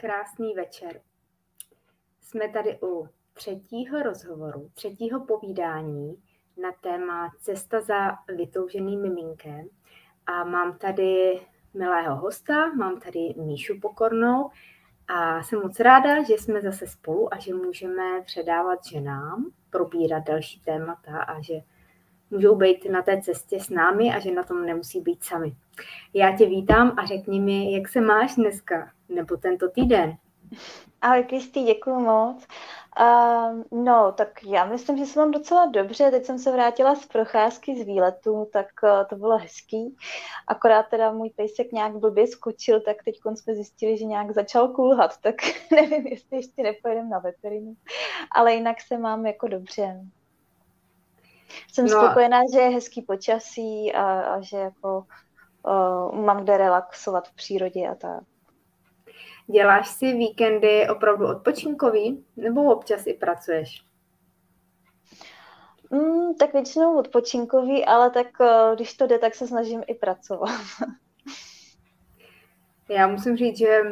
[0.00, 1.00] Krásný večer.
[2.20, 6.22] Jsme tady u třetího rozhovoru, třetího povídání
[6.62, 9.68] na téma Cesta za vytouženým miminkem.
[10.26, 11.40] A mám tady
[11.74, 14.50] milého hosta, mám tady Míšu Pokornou
[15.08, 20.60] a jsem moc ráda, že jsme zase spolu a že můžeme předávat ženám, probírat další
[20.60, 21.54] témata a že
[22.30, 25.52] můžou být na té cestě s námi a že na tom nemusí být sami.
[26.14, 30.16] Já tě vítám a řekni mi, jak se máš dneska nebo tento týden.
[31.00, 32.46] Ahoj Kristý, děkuji moc.
[33.00, 36.10] Uh, no, tak já myslím, že se mám docela dobře.
[36.10, 39.96] Teď jsem se vrátila z procházky z výletu, tak uh, to bylo hezký.
[40.46, 45.16] Akorát teda můj pejsek nějak blbě skočil, tak teď jsme zjistili, že nějak začal kulhat,
[45.20, 45.34] tak
[45.70, 47.76] nevím, jestli ještě nepojedeme na veterinu.
[48.32, 50.00] Ale jinak se mám jako dobře.
[51.72, 51.90] Jsem no.
[51.90, 55.06] spokojená, že je hezký počasí a, a že jako
[55.62, 58.22] uh, mám kde relaxovat v přírodě a tak.
[59.46, 63.84] Děláš si víkendy opravdu odpočinkový nebo občas i pracuješ?
[65.90, 70.50] Mm, tak většinou odpočinkový, ale tak uh, když to jde, tak se snažím i pracovat.
[72.88, 73.82] Já musím říct, že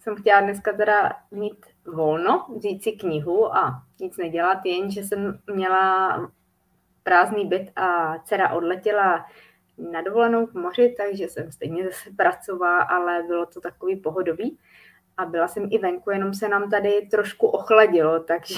[0.00, 5.38] jsem chtěla dneska teda mít volno, vzít si knihu a nic nedělat, jen že jsem
[5.54, 6.18] měla
[7.06, 9.26] prázdný byt a dcera odletěla
[9.92, 14.58] na dovolenou k moři, takže jsem stejně zase pracovala, ale bylo to takový pohodový.
[15.16, 18.54] A byla jsem i venku, jenom se nám tady trošku ochladilo, takže...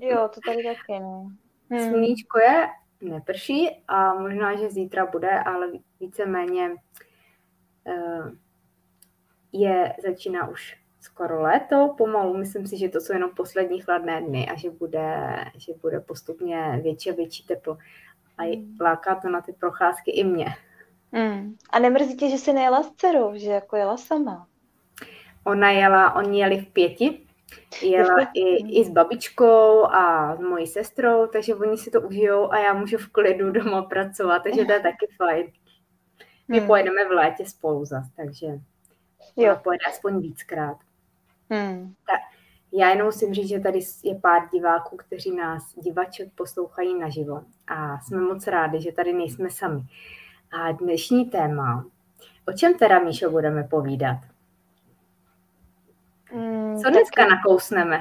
[0.00, 1.30] Jo, to tady taky, no.
[1.70, 1.90] Hmm.
[1.90, 2.66] Sluníčko je,
[3.00, 5.68] neprší a možná, že zítra bude, ale
[6.00, 6.70] víceméně
[7.84, 8.30] uh,
[9.52, 14.48] je, začíná už skoro léto, pomalu, myslím si, že to jsou jenom poslední chladné dny
[14.48, 17.78] a že bude, že bude postupně větší a větší teplo.
[18.38, 18.76] A hmm.
[18.80, 20.46] láká to na ty procházky i mě.
[21.12, 21.56] Mm.
[21.70, 24.46] A nemrzí tě, že jsi nejela s dcerou, že jako jela sama?
[25.44, 27.26] Ona jela, oni jeli v pěti,
[27.82, 32.58] jela i, i s babičkou a s mojí sestrou, takže oni si to užijou a
[32.58, 35.46] já můžu v klidu doma pracovat, takže to je taky fajn.
[36.48, 36.66] My hmm.
[36.66, 38.46] pojedeme v létě spolu zas, takže
[39.36, 39.56] jo.
[39.64, 40.76] pojede aspoň víckrát.
[41.50, 41.94] Hmm.
[42.06, 42.20] Tak,
[42.72, 48.00] já jenom musím říct, že tady je pár diváků, kteří nás, divaček, poslouchají naživo a
[48.00, 49.80] jsme moc rádi, že tady nejsme sami.
[50.52, 51.84] A dnešní téma,
[52.48, 54.16] o čem teda, Míšo, budeme povídat?
[56.32, 57.30] Mm, Co dneska tak...
[57.30, 58.00] nakousneme?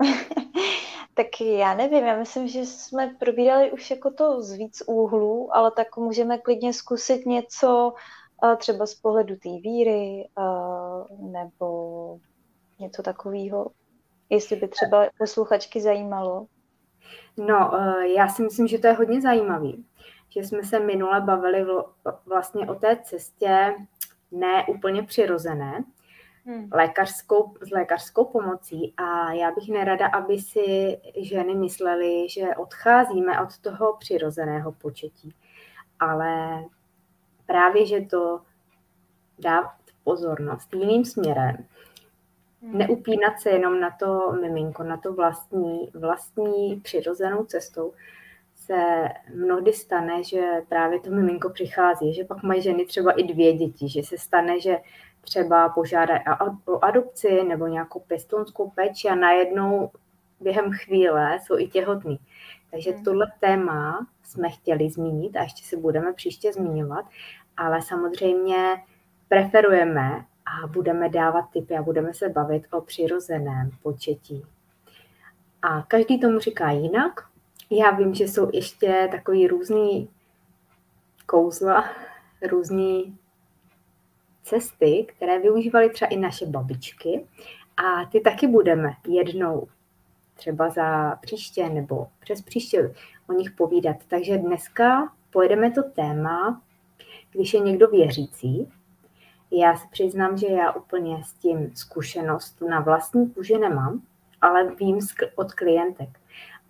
[1.14, 5.70] tak já nevím, já myslím, že jsme probírali už jako to z víc úhlů, ale
[5.70, 7.94] tak můžeme klidně zkusit něco
[8.56, 10.28] třeba z pohledu té víry
[11.18, 12.18] nebo
[12.80, 13.70] něco takového,
[14.30, 16.46] jestli by třeba posluchačky zajímalo.
[17.36, 19.84] No, e, já si myslím, že to je hodně zajímavý,
[20.28, 21.66] že jsme se minule bavili
[22.26, 23.74] vlastně o té cestě
[24.30, 25.84] ne úplně přirozené,
[26.46, 26.68] hmm.
[26.72, 33.58] lékařskou, s lékařskou pomocí a já bych nerada, aby si ženy myslely, že odcházíme od
[33.58, 35.34] toho přirozeného početí,
[36.00, 36.64] ale
[37.46, 38.40] právě, že to
[39.38, 39.74] dá
[40.04, 41.56] pozornost jiným směrem.
[42.62, 47.92] Neupínat se jenom na to miminko, na to vlastní, vlastní přirozenou cestou,
[48.56, 53.52] se mnohdy stane, že právě to miminko přichází, že pak mají ženy třeba i dvě
[53.52, 54.78] děti, že se stane, že
[55.20, 56.20] třeba požádají
[56.66, 59.90] o adopci nebo nějakou pěstounskou péči a najednou
[60.40, 62.18] během chvíle jsou i těhotný.
[62.70, 63.04] Takže hmm.
[63.04, 67.04] tohle téma jsme chtěli zmínit a ještě se budeme příště zmiňovat,
[67.56, 68.82] ale samozřejmě
[69.28, 74.44] preferujeme a budeme dávat tipy a budeme se bavit o přirozeném početí.
[75.62, 77.20] A každý tomu říká jinak.
[77.70, 80.08] Já vím, že jsou ještě takový různý
[81.26, 81.84] kouzla,
[82.48, 83.18] různý
[84.42, 87.26] cesty, které využívaly třeba i naše babičky
[87.76, 89.68] a ty taky budeme jednou
[90.34, 92.94] třeba za příště nebo přes příště
[93.28, 93.96] o nich povídat.
[94.08, 96.62] Takže dneska pojedeme to téma,
[97.32, 98.68] když je někdo věřící.
[99.50, 104.02] Já se přiznám, že já úplně s tím zkušenost na vlastní kůži nemám,
[104.40, 104.98] ale vím
[105.34, 106.08] od klientek.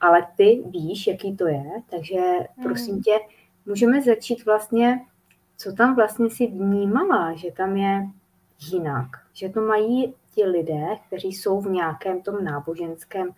[0.01, 2.19] Ale ty víš, jaký to je, takže
[2.63, 3.03] prosím hmm.
[3.03, 3.19] tě,
[3.67, 5.01] můžeme začít vlastně
[5.61, 8.09] co tam vlastně si vnímala, že tam je
[8.71, 13.29] jinak, že to mají ti lidé, kteří jsou v nějakém tom náboženském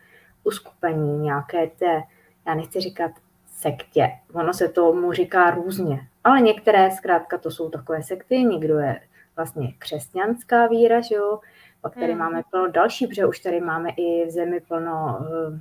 [0.44, 2.02] uskupení, nějaké té,
[2.46, 3.10] já nechci říkat
[3.46, 9.00] sektě, ono se tomu říká různě, ale některé zkrátka to jsou takové sekty, někdo je
[9.36, 11.40] vlastně křesťanská víra, že jo,
[11.80, 12.18] pak tady mm.
[12.18, 15.58] máme plno další, protože už tady máme i v zemi plno uh,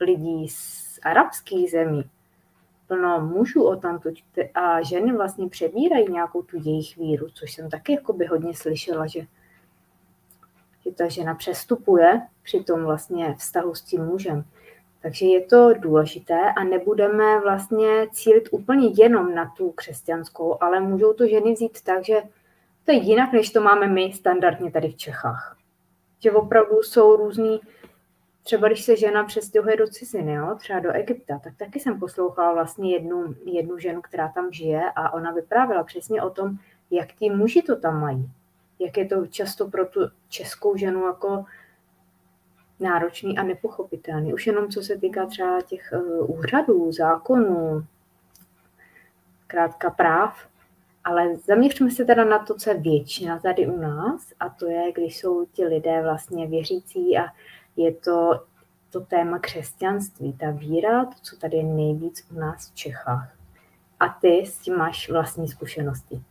[0.00, 2.10] lidí z arabských zemí,
[2.86, 4.10] plno mužů o tamto
[4.54, 9.06] a ženy vlastně přebírají nějakou tu jejich víru, což jsem taky jako by hodně slyšela,
[9.06, 9.20] že,
[10.84, 14.44] že ta žena přestupuje při tom vlastně vztahu s tím mužem.
[15.02, 21.12] Takže je to důležité a nebudeme vlastně cílit úplně jenom na tu křesťanskou, ale můžou
[21.12, 22.22] to ženy vzít tak, že
[22.84, 25.56] to je jinak, než to máme my standardně tady v Čechách.
[26.20, 27.60] Že opravdu jsou různý,
[28.42, 32.52] třeba když se žena přestěhuje do ciziny, jo, třeba do Egypta, tak taky jsem poslouchala
[32.52, 36.58] vlastně jednu, jednu ženu, která tam žije a ona vyprávěla přesně o tom,
[36.90, 38.30] jak ti muži to tam mají.
[38.78, 41.44] Jak je to často pro tu českou ženu jako
[42.80, 44.34] náročný a nepochopitelný.
[44.34, 47.84] Už jenom co se týká třeba těch uh, úřadů, zákonů,
[49.46, 50.48] krátka práv,
[51.04, 54.92] ale zaměřme se teda na to, co je většina tady u nás, a to je,
[54.92, 57.24] když jsou ti lidé vlastně věřící a
[57.76, 58.40] je to
[58.94, 63.28] to téma křesťanství, ta víra, to, co tady je nejvíc u nás v Čechách.
[64.00, 66.22] A ty s tím máš vlastní zkušenosti.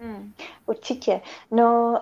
[0.00, 0.32] Hmm,
[0.66, 1.20] určitě.
[1.50, 2.00] No,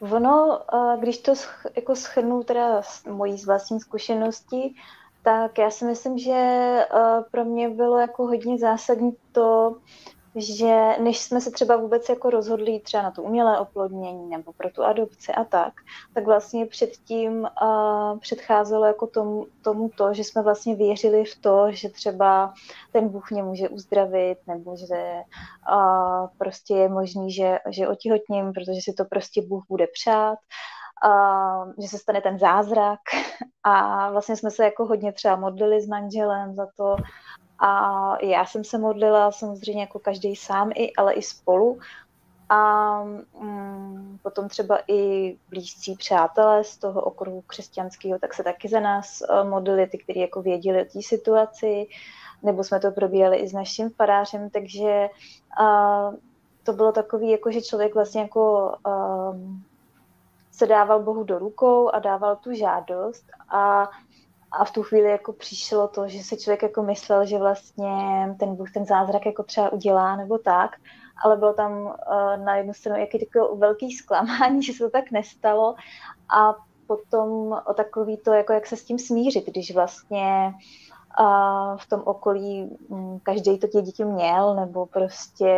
[0.00, 4.74] uh, ono, uh, když to sch, jako schrnu teda mojí z vlastní zkušenosti,
[5.22, 9.76] tak já si myslím, že uh, pro mě bylo jako hodně zásadní to,
[10.36, 14.70] že než jsme se třeba vůbec jako rozhodli třeba na to umělé oplodnění nebo pro
[14.70, 15.72] tu adopci a tak,
[16.14, 21.66] tak vlastně předtím uh, předcházelo jako tomu, tomu to, že jsme vlastně věřili v to,
[21.70, 22.54] že třeba
[22.92, 25.20] ten Bůh mě může uzdravit nebo že
[25.72, 30.38] uh, prostě je možný, že, že otěhotním, protože si to prostě Bůh bude přát.
[31.06, 33.00] Uh, že se stane ten zázrak
[33.62, 36.96] a vlastně jsme se jako hodně třeba modlili s manželem za to,
[37.60, 41.78] a já jsem se modlila samozřejmě jako každý sám, i, ale i spolu.
[42.48, 43.02] A
[43.40, 49.22] mm, potom třeba i blízcí přátelé z toho okruhu křesťanského, tak se taky za nás
[49.22, 51.86] uh, modlili, ty, kteří jako věděli o té situaci,
[52.42, 55.08] nebo jsme to probírali i s naším farářem, takže
[55.60, 56.14] uh,
[56.62, 59.36] to bylo takový, jako že člověk vlastně jako uh,
[60.52, 63.90] se dával Bohu do rukou a dával tu žádost a
[64.52, 67.90] a v tu chvíli jako přišlo to, že si člověk jako myslel, že vlastně
[68.38, 70.76] ten Bůh ten zázrak jako třeba udělá nebo tak,
[71.24, 75.10] ale bylo tam uh, na jednu stranu jaký jako velký zklamání, že se to tak
[75.10, 75.74] nestalo.
[76.36, 76.54] A
[76.86, 80.54] potom o takový to, jako jak se s tím smířit, když vlastně
[81.20, 85.56] uh, v tom okolí um, každý to tě děti měl, nebo prostě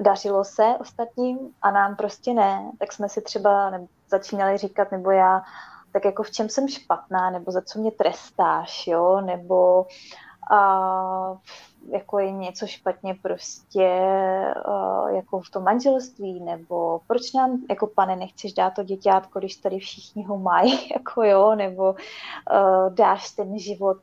[0.00, 3.72] dařilo se ostatním a nám prostě ne, tak jsme si třeba
[4.08, 5.42] začínali říkat, nebo já,
[5.92, 9.86] tak jako v čem jsem špatná, nebo za co mě trestáš, jo, nebo
[10.50, 11.36] a,
[11.88, 14.00] jako je něco špatně prostě
[14.64, 19.56] a, jako v tom manželství, nebo proč nám, jako pane, nechceš dát to děťátko, když
[19.56, 21.94] tady všichni ho mají, jako jo, nebo
[22.46, 23.98] a, dáš ten život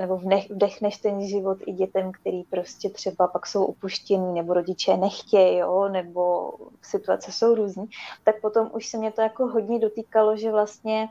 [0.00, 5.58] nebo vdechneš ten život i dětem, který prostě třeba pak jsou upuštění, nebo rodiče nechtějí,
[5.58, 6.52] jo, nebo
[6.82, 7.86] situace jsou různý,
[8.24, 11.08] tak potom už se mě to jako hodně dotýkalo, že vlastně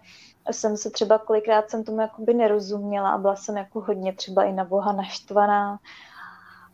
[0.52, 4.54] jsem se třeba kolikrát jsem tomu jakoby nerozuměla a byla jsem jako hodně třeba i
[4.54, 5.80] na Boha naštvaná,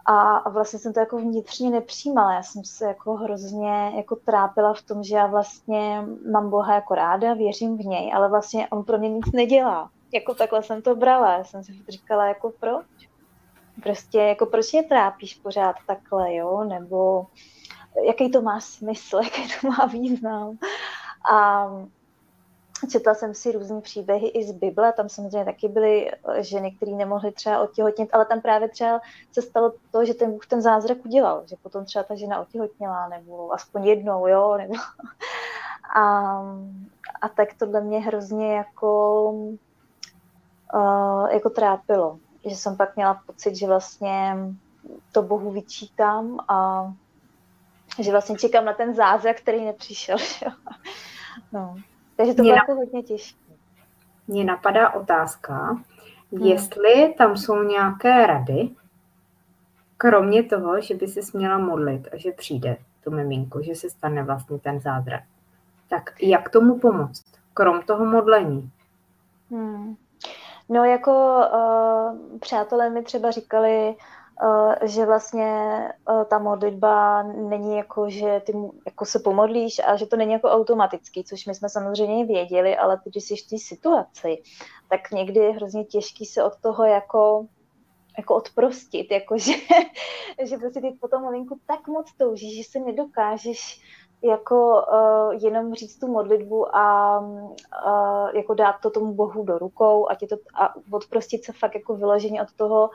[0.06, 2.34] a, a vlastně jsem to jako vnitřně nepřijímala.
[2.34, 6.96] Já jsem se jako hrozně jako trápila v tom, že já vlastně mám Boha jako
[6.96, 10.96] ráda, věřím v něj, ale vlastně on pro mě nic nedělá jako takhle jsem to
[10.96, 11.38] brala.
[11.38, 12.86] Já jsem si říkala, jako proč?
[13.84, 16.64] Prostě, jako proč mě trápíš pořád takhle, jo?
[16.64, 17.26] Nebo
[18.06, 20.58] jaký to má smysl, jaký to má význam.
[21.32, 21.68] A
[22.92, 27.32] četla jsem si různé příběhy i z Bible, tam samozřejmě taky byly ženy, které nemohly
[27.32, 29.02] třeba otěhotnit, ale tam právě třeba
[29.32, 33.08] se stalo to, že ten Bůh ten zázrak udělal, že potom třeba ta žena otěhotněla,
[33.08, 34.74] nebo aspoň jednou, jo, nebo...
[35.96, 36.02] A,
[37.22, 39.34] a tak tohle mě hrozně jako
[40.74, 42.20] uh, jako trápilo.
[42.50, 44.36] Že jsem pak měla pocit, že vlastně
[45.12, 46.92] to Bohu vyčítám a
[48.00, 50.18] že vlastně čekám na ten zázrak, který nepřišel.
[51.54, 51.76] no.
[52.16, 53.40] Takže to bylo jako hodně těžké.
[54.28, 55.56] Mně napadá otázka,
[56.32, 56.44] hmm.
[56.44, 58.70] jestli tam jsou nějaké rady,
[59.98, 64.24] kromě toho, že by se směla modlit a že přijde to miminko, že se stane
[64.24, 65.24] vlastně ten zázrak.
[65.90, 67.24] Tak jak tomu pomoct,
[67.54, 68.72] krom toho modlení?
[69.52, 69.96] Hmm.
[70.74, 73.96] No jako uh, přátelé mi třeba říkali,
[74.44, 78.54] uh, že vlastně uh, ta modlitba není jako, že ty
[78.86, 82.98] jako se pomodlíš a že to není jako automatický, což my jsme samozřejmě věděli, ale
[83.04, 84.42] ty, když jsi v té situaci,
[84.90, 87.46] tak někdy je hrozně těžký se od toho jako
[88.18, 89.54] jako odprostit, jako že,
[90.44, 93.82] že prostě ty potom malinku tak moc toužíš, že se nedokážeš
[94.24, 100.10] jako uh, jenom říct tu modlitbu a uh, jako dát to tomu Bohu do rukou
[100.10, 102.90] a, to, a odprostit se fakt jako vyloženě od toho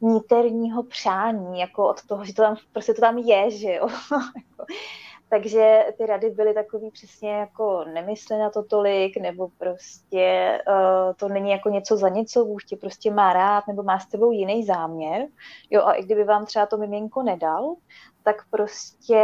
[0.00, 3.88] niterního přání, jako od toho, že to tam, prostě to tam je, že jo.
[5.28, 11.28] takže ty rady byly takový přesně jako nemysle na to tolik, nebo prostě uh, to
[11.28, 14.64] není jako něco za něco, Bůh tě prostě má rád, nebo má s tebou jiný
[14.64, 15.26] záměr.
[15.70, 17.74] Jo, a i kdyby vám třeba to miminko nedal,
[18.22, 19.20] tak prostě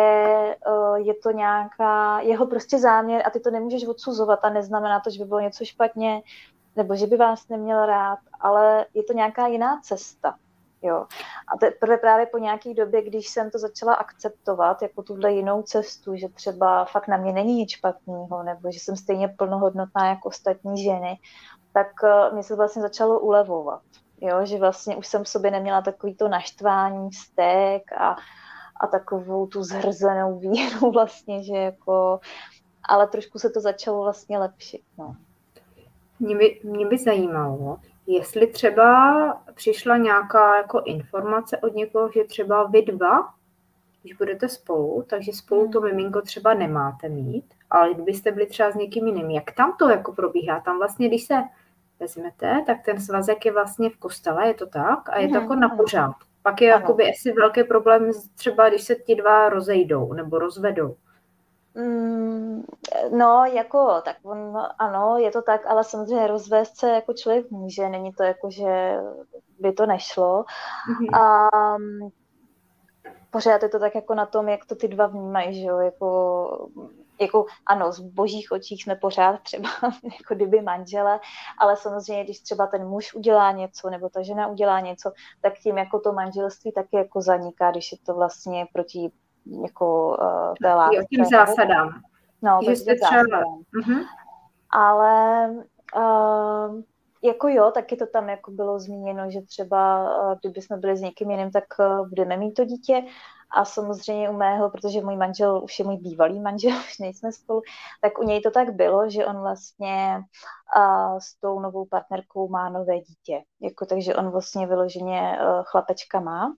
[0.67, 5.11] uh, je to nějaká, jeho prostě záměr a ty to nemůžeš odsuzovat a neznamená to,
[5.11, 6.23] že by bylo něco špatně,
[6.77, 10.35] nebo že by vás neměl rád, ale je to nějaká jiná cesta.
[10.83, 11.07] Jo.
[11.55, 16.17] A teprve právě po nějaké době, když jsem to začala akceptovat jako tuhle jinou cestu,
[16.17, 20.83] že třeba fakt na mě není nic špatného, nebo že jsem stejně plnohodnotná jako ostatní
[20.83, 21.19] ženy,
[21.73, 23.83] tak uh, mě se vlastně začalo ulevovat.
[24.21, 28.17] Jo, že vlastně už jsem v sobě neměla takový to naštvání, vztek a,
[28.81, 32.21] a takovou tu zhrzenou víru vlastně, že jako,
[32.89, 34.83] ale trošku se to začalo vlastně lepšit.
[34.99, 35.17] No.
[36.21, 37.79] Mě by, mě by zajímalo,
[38.15, 43.29] jestli třeba přišla nějaká jako informace od někoho, že třeba vy dva,
[44.03, 45.89] když budete spolu, takže spolu to hmm.
[45.91, 50.13] miminko třeba nemáte mít, ale kdybyste byli třeba s někým jiným, jak tam to jako
[50.13, 50.61] probíhá?
[50.61, 51.35] Tam vlastně, když se
[52.01, 55.09] vezmete, tak ten svazek je vlastně v kostele, je to tak?
[55.09, 56.15] A je to hmm, jako na pořád.
[56.43, 60.97] Pak je jakoby asi velký problém třeba, když se ti dva rozejdou nebo rozvedou.
[61.75, 62.63] Mm,
[63.11, 67.89] no, jako, tak on, ano, je to tak, ale samozřejmě rozvést se jako člověk může,
[67.89, 68.97] není to jako, že
[69.59, 70.45] by to nešlo.
[70.45, 71.19] Mm-hmm.
[71.19, 71.49] A
[73.31, 76.69] pořád je to tak jako na tom, jak to ty dva vnímají, že jo, jako,
[77.21, 79.69] jako ano, z božích očích jsme pořád třeba
[80.19, 81.21] jako kdyby manžele,
[81.59, 85.79] ale samozřejmě, když třeba ten muž udělá něco, nebo ta žena udělá něco, tak tím
[85.79, 89.13] jako to manželství taky jako zaniká, když je to vlastně proti
[89.47, 90.97] jako uh, té lásce.
[90.97, 92.01] Jo, tím zásadám.
[92.43, 93.43] No, že jste třeba...
[93.81, 94.07] Uh-huh.
[94.71, 95.49] Ale
[95.97, 96.83] uh,
[97.25, 101.01] jako jo, taky to tam jako bylo zmíněno, že třeba uh, kdyby jsme byli s
[101.01, 103.05] někým jiným, tak uh, budeme mít to dítě.
[103.55, 107.63] A samozřejmě u mého, protože můj manžel už je můj bývalý manžel, už nejsme spolu,
[108.01, 110.21] tak u něj to tak bylo, že on vlastně
[110.77, 113.43] uh, s tou novou partnerkou má nové dítě.
[113.61, 116.55] Jako, takže on vlastně vyloženě uh, chlapečka má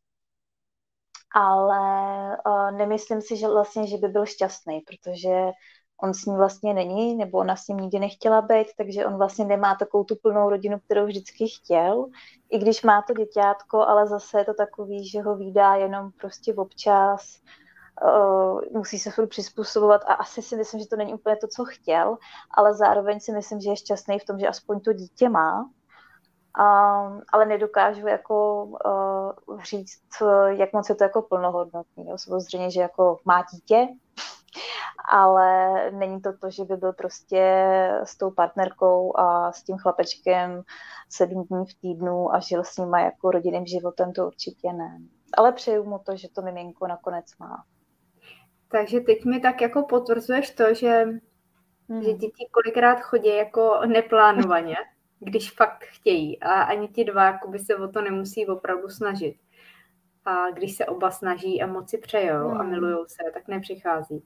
[1.35, 1.81] ale
[2.47, 5.51] uh, nemyslím si, že vlastně, že by byl šťastný, protože
[6.03, 9.45] on s ní vlastně není, nebo ona s ním nikdy nechtěla být, takže on vlastně
[9.45, 12.07] nemá takovou tu plnou rodinu, kterou vždycky chtěl,
[12.51, 16.55] i když má to děťátko, ale zase je to takový, že ho výdá jenom prostě
[16.55, 17.41] občas,
[18.03, 21.65] uh, musí se furt přizpůsobovat a asi si myslím, že to není úplně to, co
[21.65, 22.17] chtěl,
[22.57, 25.71] ale zároveň si myslím, že je šťastný v tom, že aspoň to dítě má,
[26.59, 30.01] Um, ale nedokážu jako uh, říct,
[30.49, 32.09] jak moc je to jako plnohodnotný.
[32.09, 32.19] Jo.
[32.19, 33.89] Samozřejmě, že jako má dítě,
[35.09, 37.43] ale není to to, že by byl prostě
[38.05, 40.63] s tou partnerkou a s tím chlapečkem
[41.09, 44.99] sedm dní v týdnu a žil s nima jako rodinným životem, to určitě ne.
[45.37, 47.65] Ale přeju mu to, že to miminko nakonec má.
[48.69, 51.05] Takže teď mi tak jako potvrzuješ to, že,
[51.89, 52.03] hmm.
[52.03, 54.77] že děti kolikrát chodí jako neplánovaně
[55.21, 59.37] když fakt chtějí a ani ti dva jakoby se o to nemusí opravdu snažit.
[60.25, 62.61] A když se oba snaží a moci přejou hmm.
[62.61, 64.25] a milují se, tak nepřichází.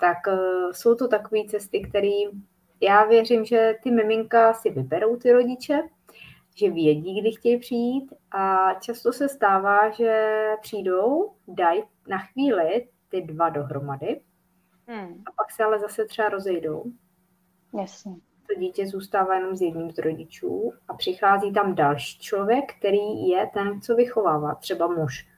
[0.00, 2.20] Tak uh, jsou to takové cesty, které
[2.80, 5.80] já věřím, že ty miminka si vyberou ty rodiče,
[6.54, 13.22] že vědí, kdy chtějí přijít a často se stává, že přijdou, dají na chvíli ty
[13.22, 14.20] dva dohromady
[14.86, 15.22] hmm.
[15.26, 16.84] a pak se ale zase třeba rozejdou.
[17.78, 23.28] Jasně to dítě zůstává jenom s jedním z rodičů a přichází tam další člověk, který
[23.28, 25.28] je ten, co vychovává, třeba muž.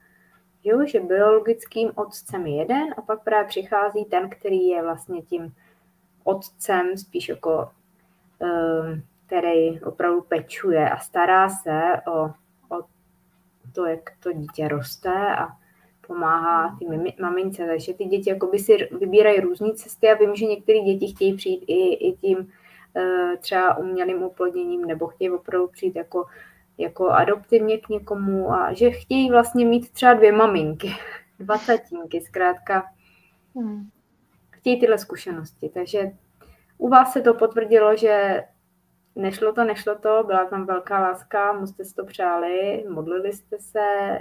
[0.64, 5.55] Jo, že biologickým otcem je jeden a pak právě přichází ten, který je vlastně tím
[6.25, 7.71] otcem, spíš jako
[8.38, 12.25] um, který opravdu pečuje a stará se o,
[12.76, 12.85] o
[13.75, 15.49] to, jak to dítě roste a
[16.07, 17.67] pomáhá ty mamince.
[17.67, 21.64] Takže ty děti jakoby si vybírají různé cesty a vím, že některé děti chtějí přijít
[21.67, 22.52] i, i tím
[23.41, 26.27] třeba umělým oplodněním nebo chtějí opravdu přijít jako,
[26.79, 30.93] jako adoptivně k někomu a že chtějí vlastně mít třeba dvě maminky,
[31.39, 32.85] dva tatínky, zkrátka
[33.57, 33.89] hmm.
[34.51, 35.69] chtějí tyhle zkušenosti.
[35.75, 36.11] Takže
[36.79, 38.45] u vás se to potvrdilo, že
[39.17, 44.19] nešlo to, nešlo to, byla tam velká láska, moc jste to přáli, modlili jste se,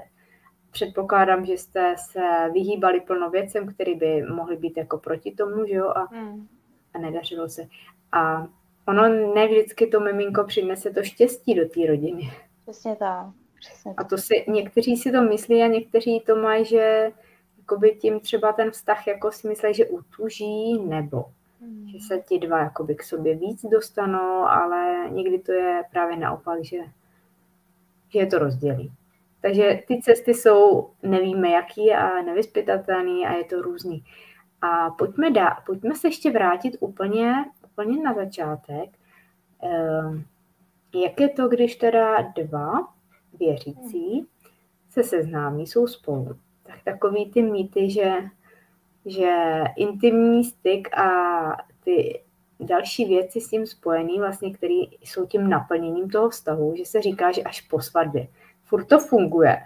[0.71, 5.73] předpokládám, že jste se vyhýbali plno věcem, které by mohly být jako proti tomu, že
[5.73, 6.47] jo, a, hmm.
[6.93, 7.67] a nedařilo se.
[8.11, 8.47] A
[8.87, 12.31] ono ne vždycky to miminko přinese to štěstí do té rodiny.
[12.61, 13.27] Přesně tak.
[13.59, 14.05] Přesně tak.
[14.05, 17.11] A to si, někteří si to myslí a někteří to mají, že
[17.57, 21.25] jakoby tím třeba ten vztah jako si myslí, že utuží nebo
[21.61, 21.87] hmm.
[21.87, 26.63] že se ti dva jakoby k sobě víc dostanou, ale někdy to je právě naopak,
[26.63, 26.77] že,
[28.09, 28.91] že je to rozdělí.
[29.41, 34.03] Takže ty cesty jsou, nevíme jaký a nevyspytatelný a je to různý.
[34.61, 37.33] A pojďme, dá, pojďme se ještě vrátit úplně,
[37.79, 38.89] úplně na začátek.
[39.63, 40.23] Ehm,
[40.95, 42.71] jak je to, když teda dva
[43.39, 44.27] věřící
[44.89, 46.35] se seznámí, jsou spolu?
[46.63, 48.11] Tak takový ty mýty, že,
[49.05, 51.11] že intimní styk a
[51.83, 52.21] ty
[52.59, 57.31] další věci s tím spojený, vlastně, které jsou tím naplněním toho vztahu, že se říká,
[57.31, 58.27] že až po svatbě.
[58.63, 59.57] Furt to funguje.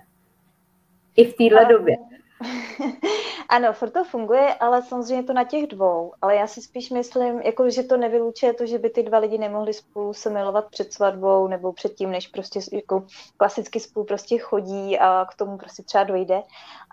[1.16, 1.96] I v téhle době.
[3.50, 6.14] ano, furt to funguje, ale samozřejmě to na těch dvou.
[6.22, 9.38] Ale já si spíš myslím, jako, že to nevylučuje to, že by ty dva lidi
[9.38, 13.06] nemohli spolu se milovat před svatbou nebo předtím, než prostě jako
[13.38, 16.44] klasicky spolu prostě chodí a k tomu prostě třeba dojde.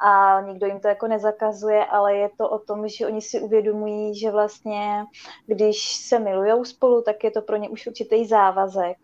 [0.05, 4.19] A nikdo jim to jako nezakazuje, ale je to o tom, že oni si uvědomují,
[4.19, 5.05] že vlastně,
[5.47, 8.97] když se milují spolu, tak je to pro ně už určitý závazek.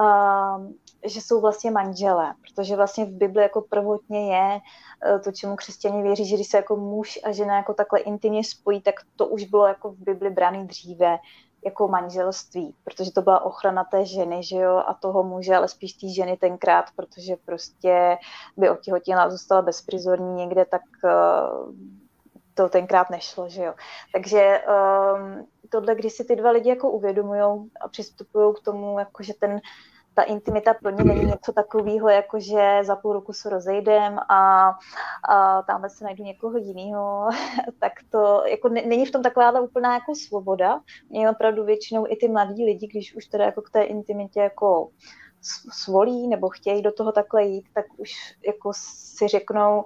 [0.00, 4.60] Um, že jsou vlastně manželé, protože vlastně v Bibli jako prvotně je
[5.06, 8.44] eh, to, čemu křesťané věří, že když se jako muž a žena jako takhle intimně
[8.44, 11.18] spojí, tak to už bylo jako v Bibli braný dříve
[11.64, 15.92] jako manželství, protože to byla ochrana té ženy, že jo, a toho muže, ale spíš
[15.92, 18.18] té ženy tenkrát, protože prostě
[18.56, 21.74] by otěhotněla a zůstala bezprizorní někde, tak uh,
[22.54, 23.74] to tenkrát nešlo, že jo.
[24.12, 29.22] Takže um, tohle, když si ty dva lidi jako uvědomují a přistupují k tomu, jako
[29.22, 29.60] že ten
[30.14, 34.72] ta intimita pro ně není něco takového, jako že za půl roku se rozejdem a,
[35.28, 37.28] a tamhle se najdu někoho jiného,
[37.78, 40.80] tak to jako není v tom taková úplná jako svoboda.
[41.10, 44.88] Mě opravdu většinou i ty mladí lidi, když už teda jako k té intimitě jako
[45.72, 48.10] svolí nebo chtějí do toho takhle jít, tak už
[48.46, 49.84] jako si řeknou,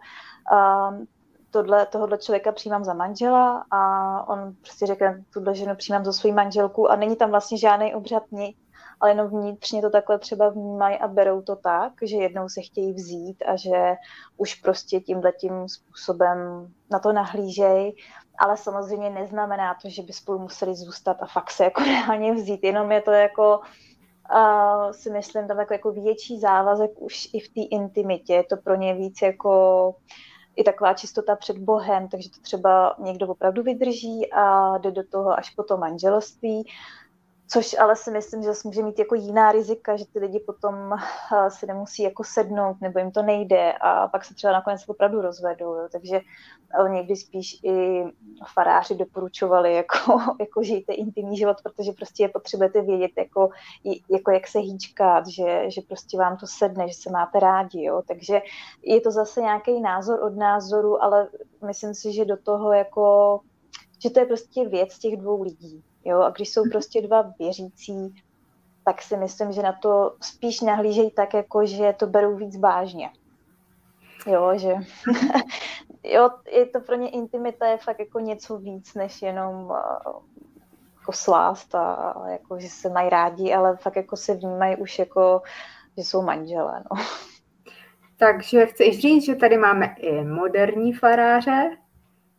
[0.52, 1.06] um,
[1.50, 6.32] tohle, tohohle člověka přijímám za manžela a on prostě řekne, tuhle ženu přijímám za svou
[6.32, 6.90] manželku.
[6.90, 8.56] A není tam vlastně žádný obřad nic
[9.00, 12.92] ale jenom vnitřně to takhle třeba vnímají a berou to tak, že jednou se chtějí
[12.92, 13.94] vzít a že
[14.36, 17.94] už prostě tímhle tím způsobem na to nahlížej,
[18.38, 22.64] ale samozřejmě neznamená to, že by spolu museli zůstat a fakt se jako reálně vzít,
[22.64, 23.60] jenom je to jako
[24.34, 28.56] uh, si myslím, tam jako, jako větší závazek už i v té intimitě, je to
[28.56, 29.94] pro ně víc jako
[30.56, 35.38] i taková čistota před Bohem, takže to třeba někdo opravdu vydrží a jde do toho
[35.38, 36.64] až po to manželství
[37.50, 41.50] Což ale si myslím, že může mít jako jiná rizika, že ty lidi potom eh,
[41.50, 45.74] si nemusí jako sednout, nebo jim to nejde a pak se třeba nakonec opravdu rozvedou.
[45.74, 45.88] Jo.
[45.92, 46.20] Takže
[46.88, 48.04] někdy spíš i
[48.54, 53.50] faráři doporučovali, jako, jako žijte intimní život, protože prostě je potřebujete vědět, jako,
[54.10, 57.84] jako jak se hýčkat, že, že prostě vám to sedne, že se máte rádi.
[57.84, 58.02] Jo.
[58.08, 58.40] Takže
[58.82, 61.28] je to zase nějaký názor od názoru, ale
[61.66, 63.40] myslím si, že do toho jako,
[64.02, 66.20] že to je prostě věc těch dvou lidí Jo?
[66.20, 68.14] A když jsou prostě dva věřící,
[68.84, 73.10] tak si myslím, že na to spíš nahlížejí tak, jako že to berou víc vážně.
[74.26, 74.74] Jo, že
[76.02, 79.76] jo, je to pro ně intimita je fakt jako něco víc, než jenom uh,
[81.00, 84.98] jako slást a, a jako, že se mají rádi, ale fakt jako se vnímají už
[84.98, 85.42] jako,
[85.96, 87.04] že jsou manželé, no.
[88.18, 91.76] Takže chceš říct, že tady máme i moderní faráře,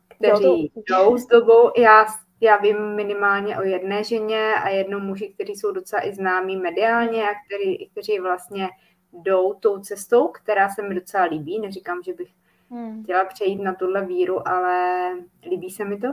[0.07, 0.81] kteří jo, to...
[0.87, 1.71] jdou s dobou.
[1.77, 2.05] Já
[2.41, 7.23] já vím minimálně o jedné ženě a jednom muži, kteří jsou docela i známí mediálně
[7.23, 8.69] a který, kteří vlastně
[9.13, 11.59] jdou tou cestou, která se mi docela líbí.
[11.59, 12.29] Neříkám, že bych
[12.71, 13.03] hmm.
[13.03, 15.11] chtěla přejít na tuhle víru, ale
[15.49, 16.07] líbí se mi to.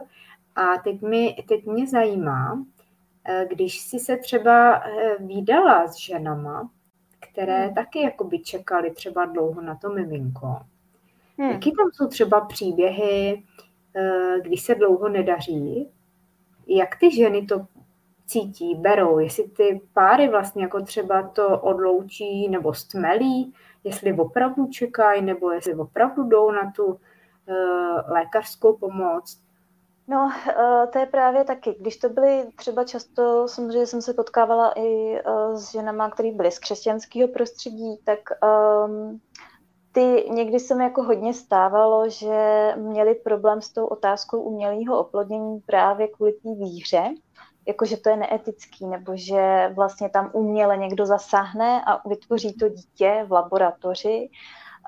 [0.57, 2.65] A teď, mi, teď mě zajímá,
[3.25, 6.71] eh, když jsi se třeba eh, výdala s ženama,
[7.21, 7.75] které hmm.
[7.75, 10.57] taky jakoby čekali třeba dlouho na to miminko.
[11.39, 11.51] Hmm.
[11.51, 13.43] Jaký tam jsou třeba příběhy,
[13.97, 15.91] eh, když se dlouho nedaří
[16.66, 17.66] jak ty ženy to
[18.26, 25.22] cítí, berou, jestli ty páry vlastně jako třeba to odloučí nebo stmelí, jestli opravdu čekají,
[25.22, 26.96] nebo jestli opravdu jdou na tu uh,
[28.07, 29.40] lékařskou pomoc.
[30.09, 31.76] No, uh, to je právě taky.
[31.81, 36.50] Když to byly třeba často, samozřejmě jsem se potkávala i uh, s ženama, které byly
[36.50, 38.18] z křesťanského prostředí, tak
[38.87, 39.20] um,
[39.96, 45.61] ty někdy se mi jako hodně stávalo, že měli problém s tou otázkou umělého oplodnění
[45.61, 47.14] právě kvůli té víře,
[47.66, 53.24] jakože to je neetický, nebo že vlastně tam uměle někdo zasáhne a vytvoří to dítě
[53.28, 54.28] v laboratoři,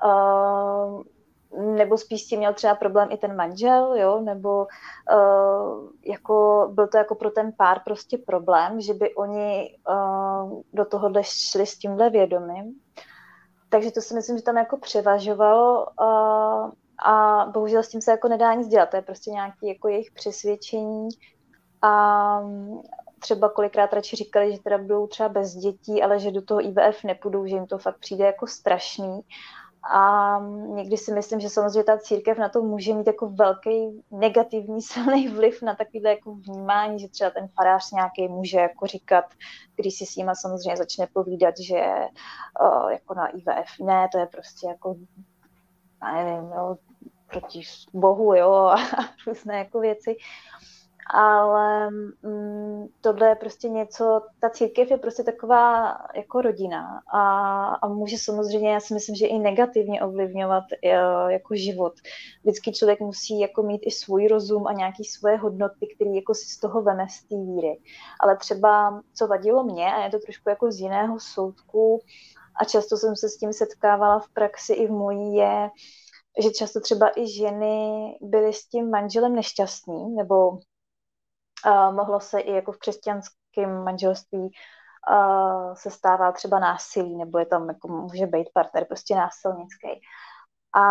[0.05, 1.03] uh,
[1.75, 4.67] nebo spíš tím měl třeba problém i ten manžel, jo, nebo
[5.13, 10.85] uh, jako byl to jako pro ten pár prostě problém, že by oni uh, do
[10.85, 12.79] tohohle šli s tímhle vědomím.
[13.69, 16.71] Takže to si myslím, že tam jako převažovalo a,
[17.05, 18.89] a bohužel s tím se jako nedá nic dělat.
[18.89, 21.09] To je prostě nějaké jako jejich přesvědčení
[21.81, 22.41] a
[23.19, 27.03] třeba kolikrát radši říkali, že teda budou třeba bez dětí, ale že do toho IVF
[27.03, 29.19] nepůjdou, že jim to fakt přijde jako strašný.
[29.83, 34.81] A někdy si myslím, že samozřejmě ta církev na to může mít jako velký negativní
[34.91, 39.25] silný vliv na takové jako vnímání, že třeba ten farář nějaký může jako říkat,
[39.75, 41.81] když si s nima samozřejmě začne povídat, že
[42.61, 44.95] uh, jako na IVF ne, to je prostě jako
[46.03, 46.77] nevím, jo,
[47.27, 47.61] proti
[47.93, 48.77] Bohu, jo, a
[49.27, 50.17] různé jako věci
[51.09, 57.21] ale mm, tohle je prostě něco, ta církev je prostě taková jako rodina a,
[57.73, 60.89] a může samozřejmě, já si myslím, že i negativně ovlivňovat e,
[61.31, 61.93] jako život.
[62.43, 66.45] Vždycky člověk musí jako mít i svůj rozum a nějaký svoje hodnoty, které jako si
[66.45, 67.79] z toho veme z té víry.
[68.19, 71.99] Ale třeba, co vadilo mě, a je to trošku jako z jiného soudku,
[72.61, 75.69] a často jsem se s tím setkávala v praxi i v mojí, je,
[76.43, 80.59] že často třeba i ženy byly s tím manželem nešťastní, nebo
[81.65, 84.51] Uh, mohlo se i jako v křesťanském manželství
[85.11, 90.01] uh, se stává třeba násilí, nebo je tam, jako může být partner prostě násilnický.
[90.75, 90.83] A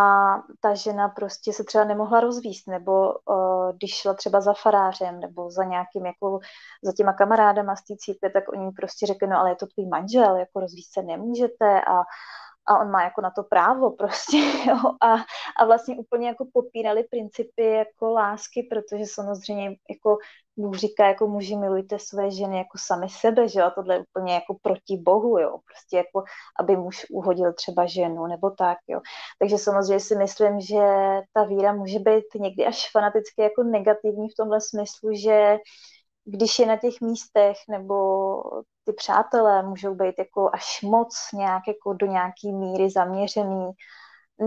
[0.60, 5.50] ta žena prostě se třeba nemohla rozvíst, nebo uh, když šla třeba za farářem, nebo
[5.50, 6.38] za nějakým, jako
[6.84, 9.86] za těma kamarádama z té církve, tak oni prostě řekli, no ale je to tvůj
[9.86, 12.02] manžel, jako rozvíst se nemůžete a
[12.68, 15.14] a on má jako na to právo prostě, jo, a,
[15.60, 20.18] a vlastně úplně jako popírali principy jako lásky, protože samozřejmě jako
[20.56, 24.00] Bůh říká, jako muži milujte své ženy jako sami sebe, že jo, a tohle je
[24.00, 26.24] úplně jako proti Bohu, jo, prostě jako,
[26.60, 29.00] aby muž uhodil třeba ženu, nebo tak, jo.
[29.38, 30.78] Takže samozřejmě si myslím, že
[31.32, 35.56] ta víra může být někdy až fanaticky jako negativní v tomhle smyslu, že
[36.30, 37.94] když je na těch místech nebo
[38.84, 43.70] ty přátelé můžou být jako až moc nějak jako do nějaký míry zaměřený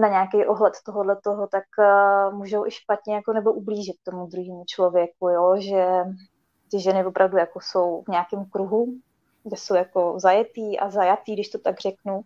[0.01, 4.63] na nějaký ohled tohohle toho, tak uh, můžou i špatně jako nebo ublížit tomu druhému
[4.67, 5.85] člověku, jo, že
[6.71, 8.93] ty ženy opravdu jako jsou v nějakém kruhu,
[9.43, 12.21] kde jsou jako zajetý a zajatý, když to tak řeknu.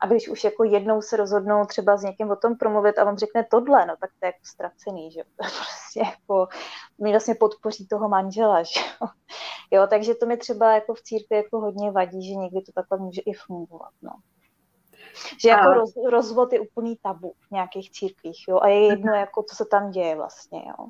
[0.00, 3.16] A když už jako jednou se rozhodnou třeba s někým o tom promluvit a on
[3.16, 6.48] řekne tohle, no tak to je jako ztracený, že to prostě jako,
[6.98, 9.08] mi vlastně podpoří toho manžela, že jo.
[9.70, 9.86] jo.
[9.90, 13.20] takže to mi třeba jako v církvi jako hodně vadí, že někdy to takhle může
[13.20, 14.12] i fungovat, no.
[15.42, 15.74] Že jako a...
[15.74, 19.64] roz, rozvod je úplný tabu v nějakých církvích, jo, a je jedno, jako co se
[19.64, 20.86] tam děje vlastně, jo.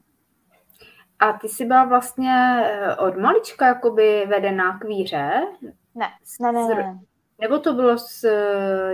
[1.18, 5.40] A ty jsi byla vlastně eh, od malička jakoby vedená k víře?
[5.94, 6.08] Ne,
[6.40, 6.98] ne, ne, ne.
[7.40, 8.28] Nebo to bylo, s,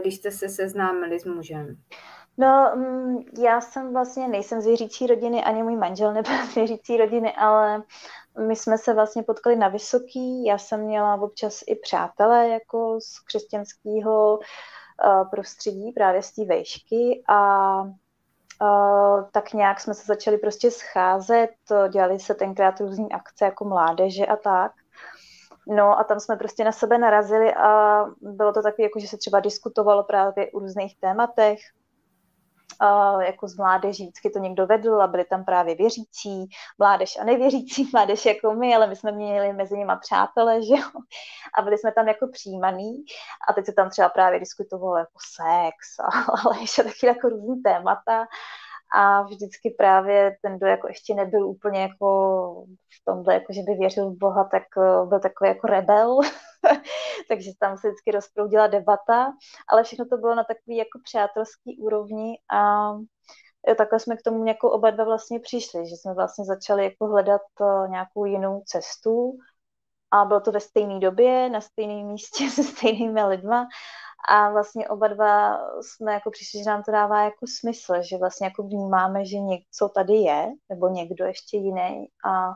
[0.00, 1.76] když jste se seznámili s mužem?
[2.38, 6.96] No, mm, já jsem vlastně, nejsem z věřící rodiny, ani můj manžel nebyl z věřící
[6.96, 7.82] rodiny, ale
[8.46, 10.44] my jsme se vlastně potkali na Vysoký.
[10.44, 17.22] Já jsem měla občas i přátelé jako z křesťanského eh, prostředí, právě z té vejšky
[17.28, 17.82] a
[18.62, 21.50] Uh, tak nějak jsme se začali prostě scházet,
[21.88, 24.72] dělali se tenkrát různé akce jako mládeže a tak.
[25.66, 29.16] No a tam jsme prostě na sebe narazili a bylo to takové, jako že se
[29.16, 31.58] třeba diskutovalo právě o různých tématech,
[32.80, 36.48] a jako z mládeží vždycky to někdo vedl a byli tam právě věřící,
[36.78, 40.88] mládež a nevěřící, mládež jako my, ale my jsme měli mezi nimi přátelé, že jo,
[41.58, 43.04] a byli jsme tam jako přijímaný.
[43.48, 47.62] A teď se tam třeba právě diskutovalo jako sex, a, ale ještě taky jako různý
[47.62, 48.26] témata
[48.94, 53.74] a vždycky právě ten, kdo jako ještě nebyl úplně jako v tomhle, jako že by
[53.74, 56.18] věřil v Boha, tak eh, byl takový jako rebel,
[57.28, 59.32] takže tam se vždycky rozproudila debata,
[59.68, 62.90] ale všechno to bylo na takový jako přátelský úrovni a
[63.68, 67.06] jo, takhle jsme k tomu jako oba dva vlastně přišli, že jsme vlastně začali jako
[67.06, 69.38] hledat eh, nějakou jinou cestu.
[70.10, 73.68] A bylo to ve stejné době, na stejném místě se stejnými lidma
[74.28, 78.46] a vlastně oba dva jsme jako přišli, že nám to dává jako smysl, že vlastně
[78.46, 82.48] jako vnímáme, že něco tady je, nebo někdo ještě jiný a,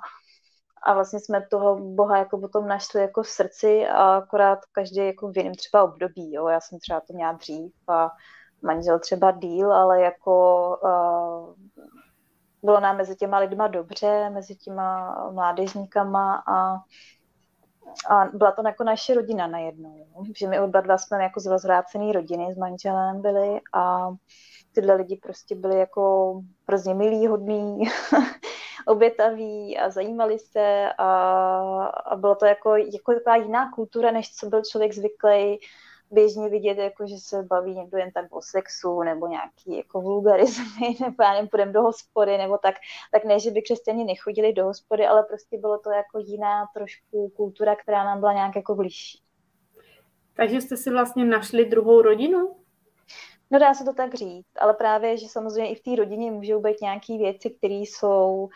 [0.83, 5.29] a vlastně jsme toho Boha jako potom našli jako v srdci a akorát každý jako
[5.31, 6.49] v jiném třeba období, jo.
[6.49, 8.11] Já jsem třeba to měla dřív a
[8.63, 11.55] manžel třeba díl, ale jako uh,
[12.63, 16.77] bylo nám mezi těma lidma dobře, mezi těma mládežníkama a
[18.09, 22.13] a byla to jako naše rodina najednou, že my oba dva jsme jako z rozvrácený
[22.13, 24.11] rodiny s manželem byli a
[24.73, 26.35] tyhle lidi prostě byli jako
[26.69, 27.83] hrozně milí, hodný,
[28.87, 31.09] obětaví a zajímali se a,
[31.87, 35.59] a bylo to jako, jako taková jiná kultura, než co byl člověk zvyklý
[36.11, 40.97] běžně vidět, jako, že se baví někdo jen tak o sexu nebo nějaký jako vulgarizmy,
[41.01, 42.75] nebo já nevím, půjdeme do hospody, nebo tak,
[43.13, 47.29] tak ne, že by křesťani nechodili do hospody, ale prostě bylo to jako jiná trošku
[47.29, 49.23] kultura, která nám byla nějak jako blížší.
[50.35, 52.57] Takže jste si vlastně našli druhou rodinu?
[53.51, 56.61] No dá se to tak říct, ale právě, že samozřejmě i v té rodině můžou
[56.61, 58.49] být nějaké věci, které jsou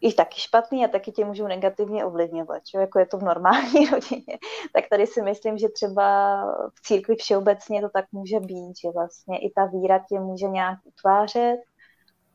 [0.00, 2.78] i taky špatný a taky tě můžou negativně ovlivňovat, čo?
[2.78, 4.38] jako je to v normální rodině.
[4.74, 6.38] Tak tady si myslím, že třeba
[6.74, 10.78] v církvi všeobecně to tak může být, že vlastně i ta víra tě může nějak
[10.84, 11.60] utvářet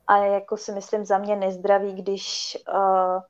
[0.08, 3.22] a jako si myslím za mě nezdravý, když uh,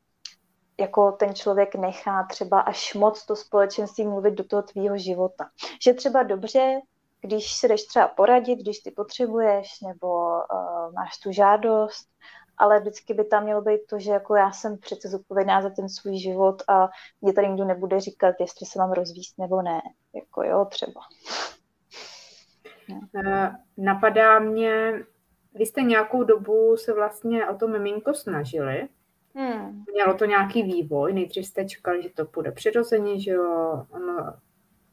[0.80, 5.50] jako ten člověk nechá třeba až moc to společenství mluvit do toho tvýho života.
[5.84, 6.82] Že třeba dobře,
[7.22, 12.08] když se jdeš třeba poradit, když ty potřebuješ, nebo uh, máš tu žádost,
[12.58, 15.90] ale vždycky by tam mělo být to, že jako já jsem přece zodpovědná za ten
[15.90, 16.90] svůj život a
[17.22, 19.82] mě tady nikdo nebude říkat, jestli se mám rozvíst nebo ne.
[20.16, 21.02] Jako jo, třeba.
[22.90, 25.04] Uh, napadá mě,
[25.54, 28.90] vy jste nějakou dobu se vlastně o to miminko snažili,
[29.36, 29.84] Hmm.
[29.92, 34.34] Mělo to nějaký vývoj, nejdřív jste čekali, že to půjde přirozeně, že jo, ono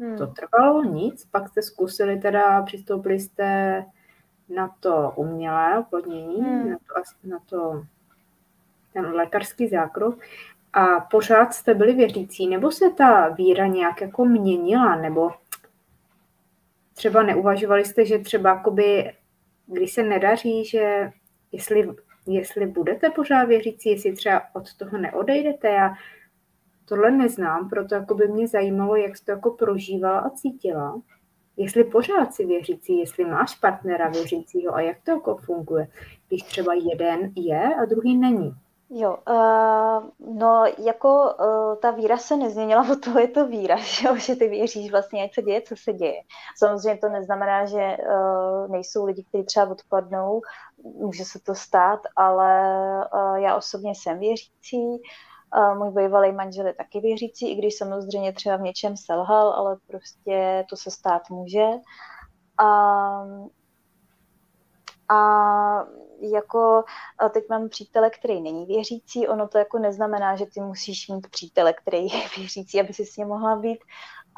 [0.00, 0.18] hmm.
[0.18, 3.84] to trvalo, nic, pak jste zkusili teda, přistoupili jste
[4.54, 6.70] na to umělé oplodnění, hmm.
[6.70, 7.84] na, to, na to
[8.92, 10.18] ten lékařský zákrok
[10.72, 15.30] a pořád jste byli věřící, nebo se ta víra nějak jako měnila, nebo
[16.94, 19.12] třeba neuvažovali jste, že třeba jakoby,
[19.66, 21.12] když se nedaří, že
[21.52, 21.88] jestli
[22.26, 25.68] jestli budete pořád věřící, jestli třeba od toho neodejdete.
[25.68, 25.94] Já
[26.84, 31.00] tohle neznám, proto jako by mě zajímalo, jak jsi to jako prožívala a cítila.
[31.56, 35.88] Jestli pořád si věřící, jestli máš partnera věřícího a jak to jako funguje,
[36.28, 38.54] když třeba jeden je a druhý není.
[38.92, 44.08] Jo, uh, no jako uh, ta víra se nezměnila, o toho je to víra, že,
[44.08, 44.16] jo?
[44.16, 46.22] že ty věříš vlastně, ať se děje, co se děje.
[46.58, 50.40] Samozřejmě to neznamená, že uh, nejsou lidi, kteří třeba odpadnou,
[50.84, 52.74] může se to stát, ale
[53.14, 55.02] uh, já osobně jsem věřící,
[55.74, 60.64] můj bývalý manžel je taky věřící, i když samozřejmě třeba v něčem selhal, ale prostě
[60.70, 61.66] to se stát může.
[62.62, 63.48] Uh,
[65.10, 65.84] a
[66.20, 66.84] jako
[67.30, 71.72] teď mám přítele, který není věřící, ono to jako neznamená, že ty musíš mít přítele,
[71.72, 73.78] který je věřící, aby si s ním mohla být,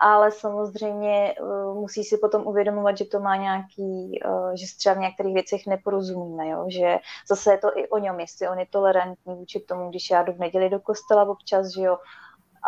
[0.02, 4.98] ale samozřejmě uh, musí si potom uvědomovat, že to má nějaký, uh, že třeba v
[4.98, 6.66] některých věcech neporozumíme, jo?
[6.68, 10.22] že zase je to i o něm, jestli on je tolerantní vůči tomu, když já
[10.22, 11.98] jdu v neděli do kostela občas, že jo,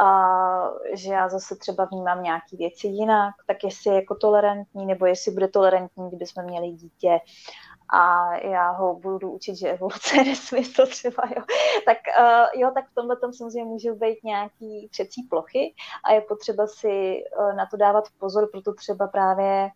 [0.03, 5.07] a že já zase třeba vnímám nějaké věci jinak, tak jestli je jako tolerantní, nebo
[5.07, 7.19] jestli bude tolerantní, kdybychom měli dítě
[7.89, 11.43] a já ho budu učit, že evoluce je nesmysl třeba, jo.
[11.85, 16.21] Tak uh, jo, tak v tomhle tom samozřejmě můžou být nějaký třecí plochy a je
[16.21, 19.71] potřeba si uh, na to dávat pozor, proto třeba právě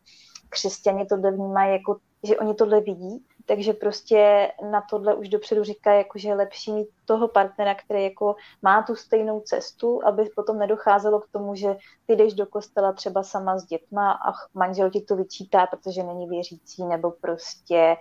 [0.49, 5.93] křesťani tohle vnímají jako, že oni tohle vidí takže prostě na tohle už dopředu říká,
[5.93, 10.59] jako, že je lepší mít toho partnera, který jako má tu stejnou cestu, aby potom
[10.59, 15.01] nedocházelo k tomu, že ty jdeš do kostela třeba sama s dětma a manžel ti
[15.01, 17.97] to vyčítá, protože není věřící, nebo prostě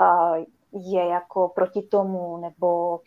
[0.00, 3.00] uh, je jako proti tomu, nebo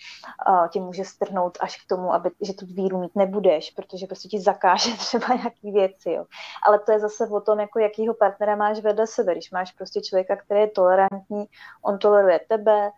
[0.49, 4.27] uh, tě může strhnout až k tomu, aby, že tu víru mít nebudeš, protože prostě
[4.27, 6.25] ti zakáže třeba nějaký věci, jo.
[6.67, 9.31] Ale to je zase o tom, jako jakýho partnera máš vedle sebe.
[9.31, 11.45] Když máš prostě člověka, který je tolerantní,
[11.81, 12.91] on toleruje tebe,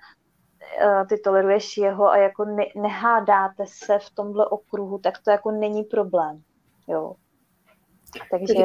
[0.85, 5.51] uh, ty toleruješ jeho a jako ne, nehádáte se v tomhle okruhu, tak to jako
[5.51, 6.41] není problém,
[6.87, 7.13] jo.
[8.31, 8.63] Takže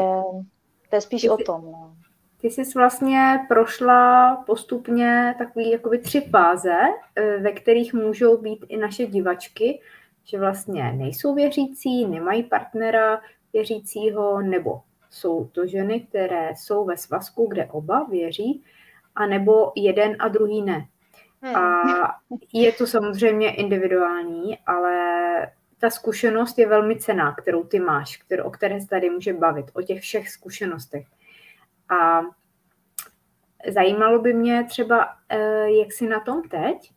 [0.91, 1.97] to je spíš o tom, no.
[2.41, 6.77] Ty jsi vlastně prošla postupně takový jakoby tři fáze,
[7.17, 9.81] eh, ve kterých můžou být i naše divačky,
[10.25, 13.21] že vlastně nejsou věřící, nemají partnera
[13.53, 18.63] věřícího, nebo jsou to ženy, které jsou ve svazku, kde oba věří,
[19.15, 20.87] a nebo jeden a druhý ne.
[21.43, 21.57] Hmm.
[21.57, 21.83] A
[22.53, 24.99] je to samozřejmě individuální, ale
[25.79, 29.67] ta zkušenost je velmi cená, kterou ty máš, kterou, o které se tady může bavit,
[29.75, 31.07] o těch všech zkušenostech.
[31.89, 32.23] A
[33.69, 36.93] zajímalo by mě třeba, eh, jak jsi na tom teď,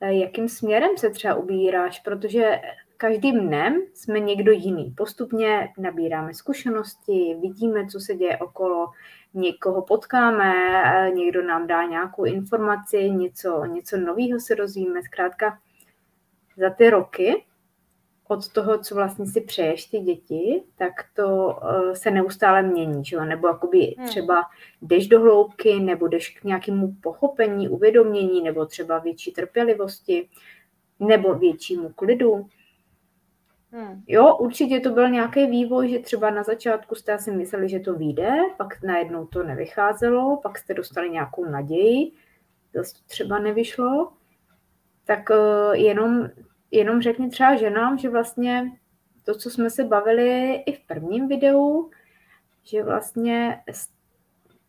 [0.00, 2.60] eh, jakým směrem se třeba ubíráš, protože
[2.96, 4.94] každým dnem jsme někdo jiný.
[4.96, 8.86] Postupně nabíráme zkušenosti, vidíme, co se děje okolo,
[9.34, 15.02] někoho potkáme, eh, někdo nám dá nějakou informaci, něco, něco nového se dozvíme.
[15.02, 15.58] Zkrátka
[16.56, 17.44] za ty roky
[18.34, 23.16] od toho, co vlastně si přeješ ty děti, tak to uh, se neustále mění, že
[23.16, 23.24] jo?
[23.24, 24.06] Nebo jakoby hmm.
[24.06, 24.42] třeba
[24.82, 30.28] jdeš do hloubky, nebo jdeš k nějakému pochopení, uvědomění, nebo třeba větší trpělivosti,
[31.00, 32.46] nebo většímu klidu.
[33.72, 34.02] Hmm.
[34.06, 37.94] Jo, určitě to byl nějaký vývoj, že třeba na začátku jste asi mysleli, že to
[37.94, 42.12] vyjde, pak najednou to nevycházelo, pak jste dostali nějakou naději,
[42.74, 44.12] zase to třeba nevyšlo.
[45.06, 46.28] Tak uh, jenom
[46.76, 48.72] jenom řekni třeba ženám, že vlastně
[49.24, 51.90] to, co jsme se bavili i v prvním videu,
[52.64, 53.62] že vlastně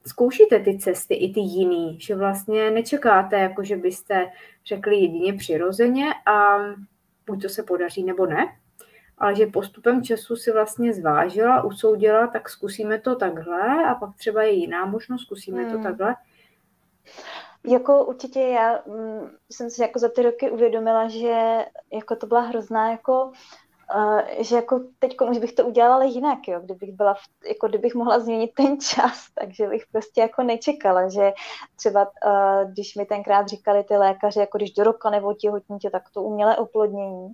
[0.08, 4.32] zkoušíte ty cesty i ty jiný, že vlastně nečekáte, jako že byste
[4.66, 6.58] řekli jedině přirozeně a
[7.26, 8.56] buď to se podaří nebo ne,
[9.18, 14.44] ale že postupem času si vlastně zvážila, usoudila, tak zkusíme to takhle a pak třeba
[14.44, 15.72] je jiná možnost, zkusíme hmm.
[15.72, 16.16] to takhle.
[17.68, 22.42] Jako určitě já mm, jsem si jako za ty roky uvědomila, že jako to byla
[22.42, 23.32] hrozná jako
[23.96, 27.96] Uh, že jako teď už bych to udělala jinak, jo, kdybych byla, v, jako kdybych
[27.96, 31.34] mohla změnit ten čas, takže bych prostě jako nečekala, že
[31.76, 36.04] třeba uh, když mi tenkrát říkali ty lékaři, jako když do roka nebo těhotníte, tak
[36.14, 37.26] to umělé oplodnění,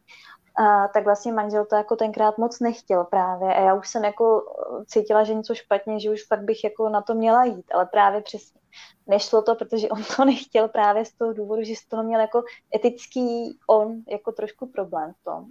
[0.60, 4.46] uh, tak vlastně manžel to jako tenkrát moc nechtěl právě a já už jsem jako
[4.88, 8.22] cítila, že něco špatně, že už fakt bych jako na to měla jít, ale právě
[8.22, 8.61] přesně
[9.08, 12.44] nešlo to, protože on to nechtěl právě z toho důvodu, že z toho měl jako
[12.76, 15.46] etický on jako trošku problém v tom.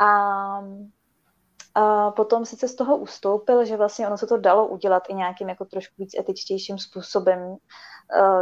[0.00, 0.08] A,
[1.74, 5.48] a potom sice z toho ustoupil, že vlastně ono se to dalo udělat i nějakým
[5.48, 7.56] jako trošku víc etičtějším způsobem,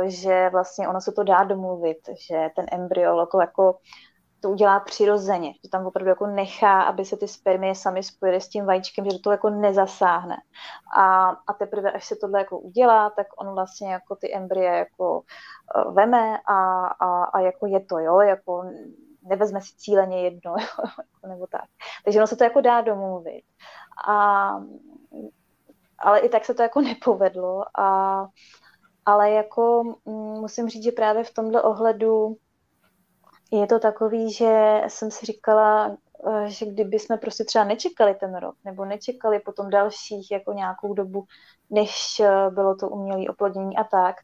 [0.05, 3.79] e, že vlastně ono se to dá domluvit, že ten embryo jako, jako
[4.47, 8.49] to udělá přirozeně, že tam opravdu jako nechá, aby se ty spermie sami spojily s
[8.49, 10.37] tím vajíčkem, že to jako nezasáhne.
[10.97, 15.21] A, a teprve, až se tohle jako udělá, tak on vlastně jako ty embrye jako
[15.21, 18.65] uh, veme a, a, a jako je to, jo, jako
[19.23, 21.65] nevezme si cíleně jedno, jako nebo tak.
[22.05, 23.43] Takže ono se to jako dá domluvit.
[24.09, 24.51] A,
[25.99, 27.65] ale i tak se to jako nepovedlo.
[27.81, 28.27] A,
[29.07, 32.37] ale jako mm, musím říct, že právě v tomhle ohledu
[33.53, 35.97] je to takový, že jsem si říkala,
[36.29, 40.95] eh, že kdyby jsme prostě třeba nečekali ten rok, nebo nečekali potom dalších jako nějakou
[40.95, 41.25] dobu,
[41.71, 44.17] než eh, bylo to umělé oplodnění a tak,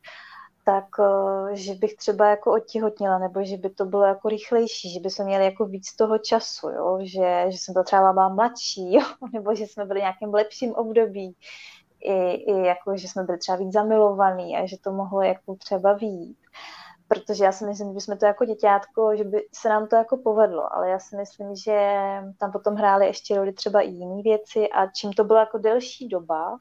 [0.64, 5.00] tak eh, že bych třeba jako otěhotnila, nebo že by to bylo jako rychlejší, že
[5.00, 6.98] by jsme měli jako víc toho času, jo?
[7.02, 9.04] Že, že jsem to třeba byla mladší, jo?
[9.32, 11.36] nebo že jsme byli v nějakém lepším období,
[12.04, 15.92] i, i jako, že jsme byli třeba víc zamilovaní a že to mohlo jako třeba
[15.92, 16.41] výjít.
[17.12, 20.16] Protože já si myslím, že bychom to jako děťátko, že by se nám to jako
[20.16, 21.96] povedlo, ale já si myslím, že
[22.38, 26.08] tam potom hrály ještě roli třeba i jiné věci a čím to byla jako delší
[26.08, 26.58] doba,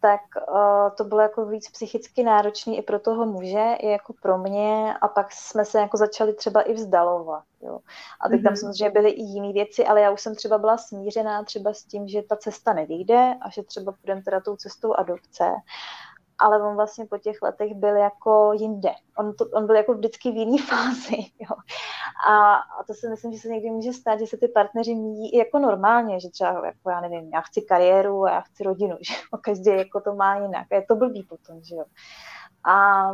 [0.00, 4.38] tak uh, to bylo jako víc psychicky náročný i pro toho muže, i jako pro
[4.38, 7.44] mě a pak jsme se jako začali třeba i vzdalovat.
[7.60, 7.78] Jo.
[8.20, 8.44] A teď mm-hmm.
[8.44, 8.56] tam mhm.
[8.56, 12.08] samozřejmě byly i jiné věci, ale já už jsem třeba byla smířená třeba s tím,
[12.08, 15.44] že ta cesta nevyjde a že třeba půjdeme teda tou cestou adopce
[16.38, 18.90] ale on vlastně po těch letech byl jako jinde.
[19.18, 21.16] On, to, on byl jako vždycky v jiné fázi.
[21.38, 21.56] Jo.
[22.28, 25.36] A, a to si myslím, že se někdy může stát, že se ty partneři míjí
[25.36, 29.14] jako normálně, že třeba, jako já nevím, já chci kariéru a já chci rodinu, že
[29.14, 29.38] jo.
[29.38, 30.66] každý jako to má jinak.
[30.72, 31.84] A je to blbý potom, že jo.
[32.64, 33.04] A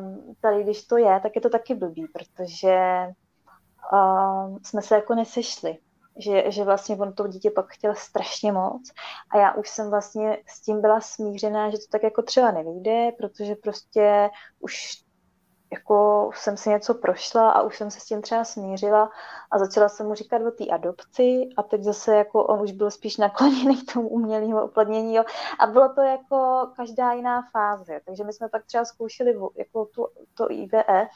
[0.41, 3.07] tady, když to je, tak je to taky blbý, protože
[3.93, 5.79] uh, jsme se jako nesešli
[6.19, 8.83] že, že vlastně on to dítě pak chtěl strašně moc
[9.31, 13.13] a já už jsem vlastně s tím byla smířená, že to tak jako třeba nevyjde,
[13.19, 15.05] protože prostě už
[15.73, 19.11] jako jsem si něco prošla a už jsem se s tím třeba smířila
[19.51, 22.91] a začala jsem mu říkat o té adopci a teď zase jako on už byl
[22.91, 25.25] spíš nakloněný k tomu umělému oplodnění jo.
[25.61, 30.07] a bylo to jako každá jiná fáze, takže my jsme pak třeba zkoušeli jako tu,
[30.35, 31.11] to IVF,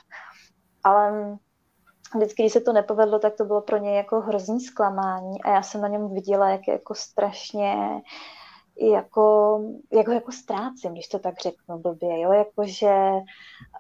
[0.85, 1.39] ale
[2.17, 5.63] vždycky, když se to nepovedlo, tak to bylo pro něj jako hrozný zklamání a já
[5.63, 8.03] jsem na něm viděla, jak je jako strašně
[8.81, 9.61] jako,
[9.93, 12.95] jako, jako ztrácím, když to tak řeknu blbě, jo, jakože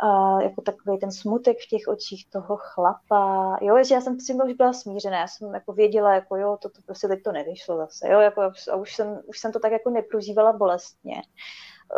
[0.03, 4.27] uh, jako takový ten smutek v těch očích toho chlapa, jo, že já jsem s
[4.27, 7.33] tím už byla smířená, já jsem jako věděla, jako jo, to, to prostě teď to
[7.33, 11.23] nevyšlo zase, jo, jako, a už jsem, už jsem to tak jako neprožívala bolestně,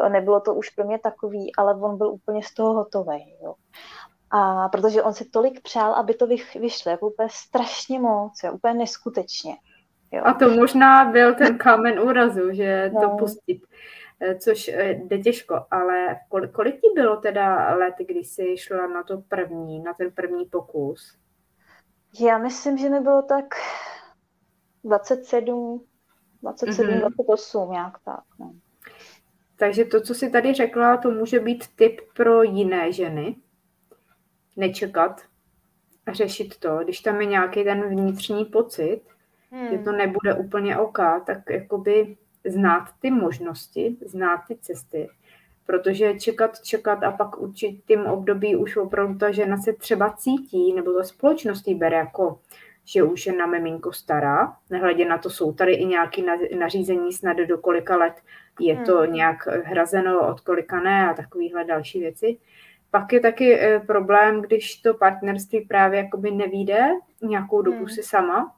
[0.08, 3.54] nebylo to už pro mě takový, ale on byl úplně z toho hotový, jo.
[4.30, 6.26] A protože on si tolik přál, aby to
[6.60, 9.56] vyšlo, jako úplně strašně moc, jo, úplně neskutečně.
[10.12, 10.22] Jo.
[10.24, 13.00] A to možná byl ten kámen úrazu, že no.
[13.00, 13.62] to pustit,
[14.20, 18.86] eh, což eh, jde těžko, ale kolik, kolik ti bylo teda let, když jsi šla
[18.86, 21.18] na to první, na ten první pokus?
[22.20, 23.44] Já myslím, že mi bylo tak
[24.84, 25.84] 27,
[26.42, 27.00] 27, mm-hmm.
[27.00, 28.24] 28, nějak tak.
[28.38, 28.52] No.
[29.56, 33.36] Takže to, co jsi tady řekla, to může být tip pro jiné ženy,
[34.56, 35.20] nečekat
[36.06, 39.00] a řešit to, když tam je nějaký ten vnitřní pocit,
[39.50, 39.68] hmm.
[39.70, 45.08] že to nebude úplně OK, tak jakoby znát ty možnosti, znát ty cesty,
[45.66, 50.92] protože čekat, čekat a pak určitým období už opravdu ta žena se třeba cítí, nebo
[50.92, 52.40] ta společnost jí bere jako,
[52.84, 56.22] že už je na miminko stará, nehledě na to jsou tady i nějaké
[56.58, 58.14] nařízení snad do kolika let
[58.60, 59.12] je to hmm.
[59.12, 62.36] nějak hrazeno, od kolika ne a takovéhle další věci.
[62.90, 66.88] Pak je taky eh, problém, když to partnerství právě jakoby nevíde
[67.22, 67.88] nějakou dobu hmm.
[67.88, 68.56] si sama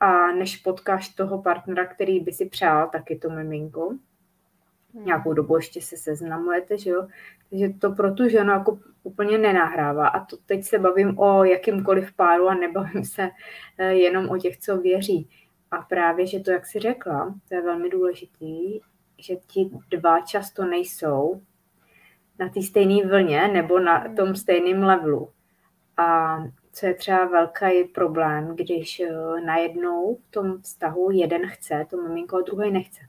[0.00, 3.88] a než potkáš toho partnera, který by si přál taky to miminko.
[4.94, 5.04] Hmm.
[5.04, 7.08] Nějakou dobu ještě se seznamujete, že jo?
[7.50, 10.08] Takže to pro tu ženu jako úplně nenahrává.
[10.08, 13.30] A to teď se bavím o jakýmkoliv páru a nebavím se
[13.78, 15.28] eh, jenom o těch, co věří.
[15.70, 18.80] A právě, že to, jak jsi řekla, to je velmi důležitý,
[19.18, 21.40] že ti dva často nejsou
[22.42, 24.16] na té stejné vlně nebo na hmm.
[24.16, 25.28] tom stejném levelu.
[25.96, 26.38] A
[26.72, 32.36] co je třeba velký problém, když eh, najednou v tom vztahu jeden chce to miminko
[32.36, 33.00] a druhý nechce.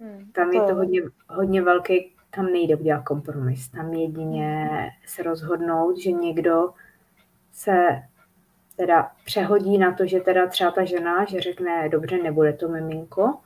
[0.00, 3.68] Hmm, tam je to hodně, hodně velký, tam nejde udělat kompromis.
[3.68, 4.70] Tam jedině
[5.06, 6.70] se rozhodnout, že někdo
[7.52, 8.02] se
[8.76, 13.38] teda přehodí na to, že teda třeba ta žena, že řekne, dobře, nebude to miminko,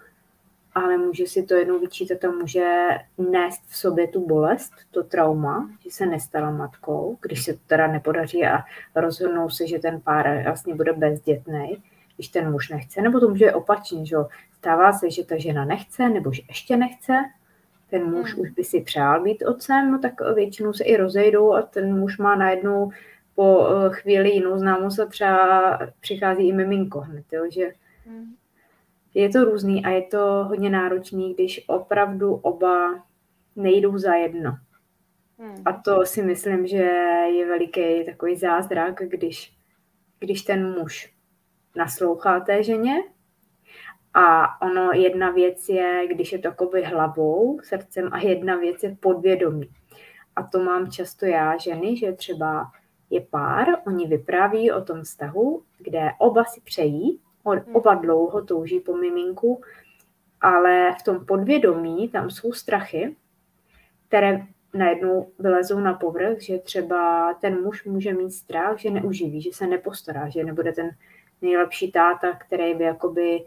[0.74, 5.70] ale může si to jednou vyčítat a může nést v sobě tu bolest, to trauma,
[5.84, 8.64] že se nestala matkou, když se to teda nepodaří a
[8.94, 11.82] rozhodnou se, že ten pár vlastně bude bezdětný,
[12.14, 14.16] když ten muž nechce, nebo to může opačně, že
[14.56, 17.12] stává se, že ta žena nechce, nebo že ještě nechce,
[17.90, 18.42] ten muž hmm.
[18.42, 22.18] už by si přál být otcem, no tak většinou se i rozejdou a ten muž
[22.18, 22.90] má najednou
[23.34, 27.72] po eh, chvíli jinou známost a třeba přichází i miminko hned, jo, že
[28.06, 28.34] hmm
[29.14, 33.04] je to různý a je to hodně náročný, když opravdu oba
[33.56, 34.56] nejdou za jedno.
[35.38, 35.62] Hmm.
[35.64, 36.82] A to si myslím, že
[37.36, 39.56] je veliký takový zázrak, když,
[40.18, 41.14] když ten muž
[41.76, 43.02] naslouchá té ženě
[44.14, 48.96] a ono jedna věc je, když je to jakoby hlavou, srdcem a jedna věc je
[49.00, 49.70] podvědomí.
[50.36, 52.70] A to mám často já, ženy, že třeba
[53.10, 57.76] je pár, oni vypráví o tom vztahu, kde oba si přejí, Hmm.
[57.76, 59.62] Oba dlouho touží po miminku,
[60.40, 63.16] ale v tom podvědomí tam jsou strachy,
[64.08, 69.50] které najednou vylezou na povrch, že třeba ten muž může mít strach, že neuživí, že
[69.52, 70.90] se nepostará, že nebude ten
[71.42, 73.44] nejlepší táta, který by jakoby,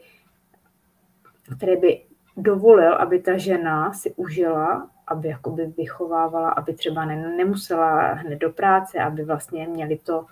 [1.57, 2.03] který by
[2.37, 8.99] dovolil, aby ta žena si užila, aby jakoby vychovávala, aby třeba nemusela hned do práce,
[8.99, 10.25] aby vlastně měli to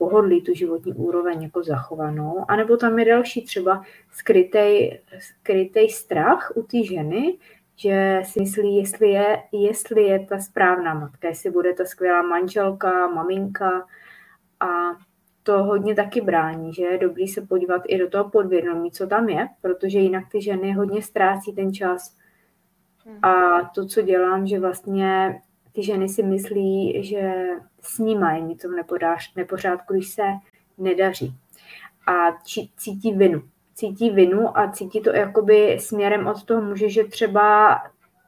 [0.00, 2.44] pohodlí, tu životní úroveň jako zachovanou.
[2.48, 7.38] A nebo tam je další třeba skrytej, skrytej strach u té ženy,
[7.76, 13.08] že si myslí, jestli je, jestli je ta správná matka, jestli bude ta skvělá manželka,
[13.08, 13.86] maminka
[14.60, 14.68] a
[15.42, 19.28] to hodně taky brání, že je dobrý se podívat i do toho podvědomí, co tam
[19.28, 22.16] je, protože jinak ty ženy hodně ztrácí ten čas.
[23.06, 23.18] Hmm.
[23.24, 25.40] A to, co dělám, že vlastně
[25.72, 27.34] ty ženy si myslí, že
[27.80, 28.72] s nima je něco v
[29.36, 30.22] nepořádku, když se
[30.78, 31.34] nedaří.
[32.06, 32.32] A
[32.76, 33.42] cítí vinu.
[33.74, 37.78] Cítí vinu a cítí to jakoby směrem od toho muže, že třeba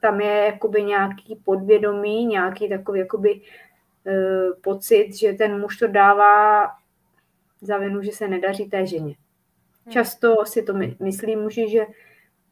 [0.01, 6.66] tam je jakoby nějaký podvědomí, nějaký takový jakoby uh, pocit, že ten muž to dává
[7.61, 9.14] za vinu, že se nedaří té ženě.
[9.84, 9.93] Hmm.
[9.93, 11.86] Často si to myslí muži, že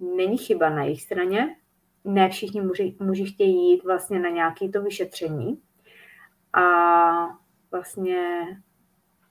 [0.01, 1.57] není chyba na jejich straně,
[2.05, 5.63] ne všichni muži, muži chtějí jít vlastně na nějaké to vyšetření
[6.53, 6.63] a
[7.71, 8.43] vlastně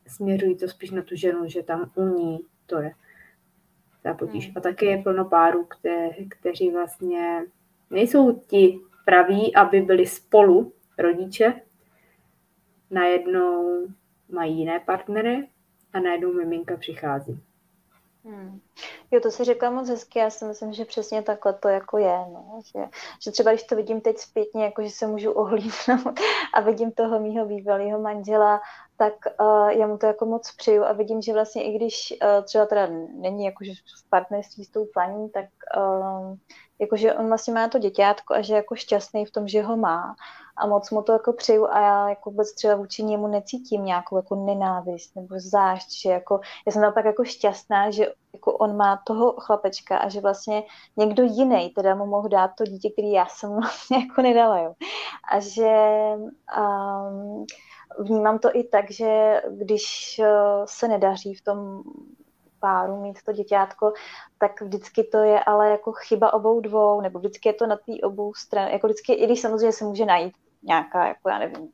[0.07, 2.91] směřují to spíš na tu ženu, že tam u ní to je
[4.03, 4.45] ta potíž.
[4.45, 4.53] Hmm.
[4.57, 7.43] A také je plno párů, kte, kteří vlastně
[7.89, 11.61] nejsou ti praví, aby byli spolu rodiče,
[12.91, 13.87] najednou
[14.29, 15.47] mají jiné partnery
[15.93, 17.39] a najednou miminka přichází.
[18.25, 18.59] Hmm.
[19.11, 22.17] Jo, to si řekla moc hezky, já si myslím, že přesně takhle to jako je,
[22.33, 22.59] no.
[22.65, 22.79] že,
[23.23, 26.19] že třeba když to vidím teď zpětně, jako že se můžu ohlídnout
[26.53, 28.61] a vidím toho mýho bývalého manžela,
[28.97, 32.45] tak uh, já mu to jako moc přeju a vidím, že vlastně i když uh,
[32.45, 35.45] třeba teda není jakože v partnerství s tou paní, tak
[35.77, 36.35] uh,
[36.79, 39.77] jakože on vlastně má to děťátko a že je jako šťastný v tom, že ho
[39.77, 40.15] má
[40.57, 44.15] a moc mu to jako přeju a já jako vůbec třeba vůči němu necítím nějakou
[44.15, 49.01] jako nenávist nebo zášť, že jako, já jsem tak jako šťastná, že jako on má
[49.07, 50.63] toho chlapečka a že vlastně
[50.97, 54.73] někdo jiný teda mu mohl dát to dítě, který já jsem vlastně jako nedala, jo.
[55.31, 55.71] A že
[56.59, 57.45] um,
[57.99, 61.83] vnímám to i tak, že když uh, se nedaří v tom
[62.59, 63.93] páru mít to děťátko,
[64.37, 67.93] tak vždycky to je ale jako chyba obou dvou, nebo vždycky je to na té
[68.03, 70.33] obou stran, jako vždycky, i když samozřejmě se může najít
[70.63, 71.69] nějaká, jako já nevím,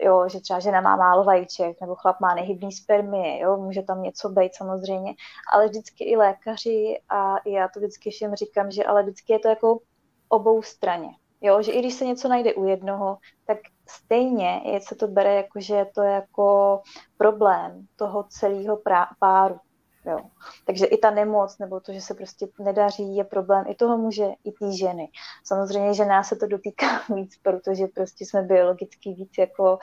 [0.00, 4.02] jo, že třeba žena má málo vajíček, nebo chlap má nehybný spermie, jo, může tam
[4.02, 5.14] něco být samozřejmě,
[5.52, 9.48] ale vždycky i lékaři a já to vždycky všem říkám, že ale vždycky je to
[9.48, 9.78] jako
[10.28, 11.08] obou straně.
[11.40, 13.58] Jo, že i když se něco najde u jednoho, tak
[13.88, 16.80] stejně je, se to bere jako, že to je jako
[17.16, 18.80] problém toho celého
[19.18, 19.60] páru.
[20.06, 20.18] Jo.
[20.66, 24.26] Takže i ta nemoc, nebo to, že se prostě nedaří, je problém i toho muže,
[24.44, 25.08] i té ženy.
[25.44, 29.78] Samozřejmě, že nás se to dotýká víc, protože prostě jsme biologicky víc jako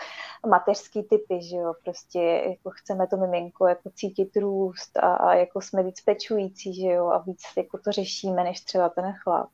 [0.47, 5.61] mateřský typy, že jo, prostě jako chceme to miminko jako cítit růst a, a jako
[5.61, 9.49] jsme víc pečující, že jo, a víc jako to řešíme, než třeba ten chlap.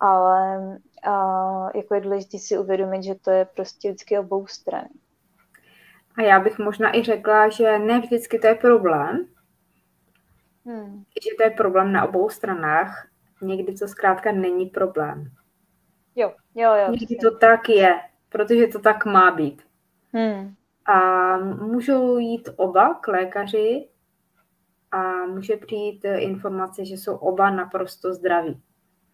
[0.00, 0.62] ale
[1.02, 4.88] a, jako je důležité si uvědomit, že to je prostě vždycky obou strany.
[6.18, 9.26] A já bych možná i řekla, že ne vždycky to je problém,
[10.66, 11.04] hmm.
[11.24, 13.08] že to je problém na obou stranách,
[13.42, 15.30] někdy to zkrátka není problém.
[16.16, 16.90] Jo, jo, jo.
[16.90, 19.62] Někdy to tak je, protože to tak má být.
[20.12, 20.54] Hmm.
[20.86, 23.88] A můžou jít oba k lékaři
[24.90, 28.62] a může přijít informace, že jsou oba naprosto zdraví.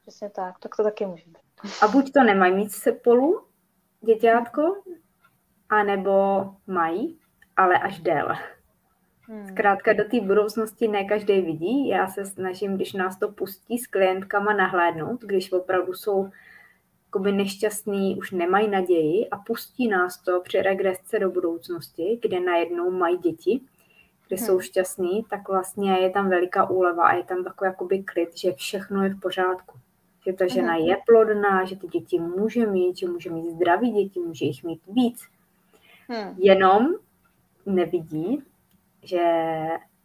[0.02, 1.38] Přesně tak, tak to taky může být.
[1.82, 3.46] A buď to nemají mít spolu,
[4.00, 4.82] děťátko,
[5.68, 7.20] anebo mají,
[7.56, 8.38] ale až déle.
[9.28, 9.48] Hmm.
[9.48, 11.88] Zkrátka do té budoucnosti ne každý vidí.
[11.88, 16.30] Já se snažím, když nás to pustí s klientkama nahlédnout, když opravdu jsou
[17.06, 22.90] jakoby nešťastní, už nemají naději a pustí nás to při regresce do budoucnosti, kde najednou
[22.90, 23.60] mají děti,
[24.28, 24.46] kde hmm.
[24.46, 28.52] jsou šťastní, tak vlastně je tam veliká úleva a je tam takový jakoby klid, že
[28.52, 29.78] všechno je v pořádku.
[30.26, 30.86] Že ta žena hmm.
[30.86, 34.80] je plodná, že ty děti může mít, že může mít zdraví děti, může jich mít
[34.86, 35.22] víc.
[36.08, 36.34] Hmm.
[36.38, 36.94] Jenom
[37.66, 38.42] nevidí,
[39.02, 39.24] že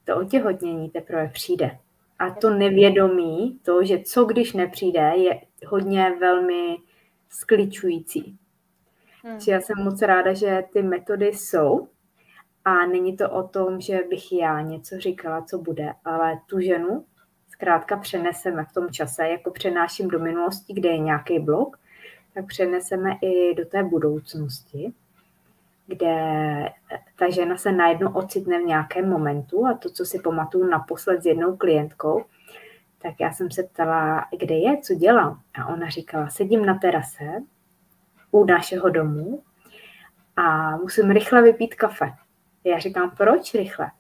[0.04, 1.78] to otěhotnění teprve přijde.
[2.20, 6.78] A to nevědomí, to, že co když nepřijde, je hodně velmi
[7.30, 8.38] skličující.
[9.24, 9.40] Hmm.
[9.48, 11.88] já jsem moc ráda, že ty metody jsou
[12.66, 17.06] a není to o tom, že bych já něco říkala, co bude, ale tu ženu
[17.50, 21.80] zkrátka přeneseme v tom čase, jako přenáším do minulosti, kde je nějaký blok,
[22.34, 24.94] tak přeneseme i do té budoucnosti,
[25.88, 26.16] kde
[27.16, 31.26] ta žena se najednou ocitne v nějakém momentu a to, co si pamatuju naposled s
[31.26, 32.26] jednou klientkou,
[33.02, 35.42] tak já jsem se ptala, kde je, co dělám.
[35.54, 37.26] A ona říkala, sedím na terase
[38.32, 39.44] u našeho domu
[40.36, 42.14] a musím rychle vypít kafe.
[42.64, 43.92] Já říkám, proč rychle?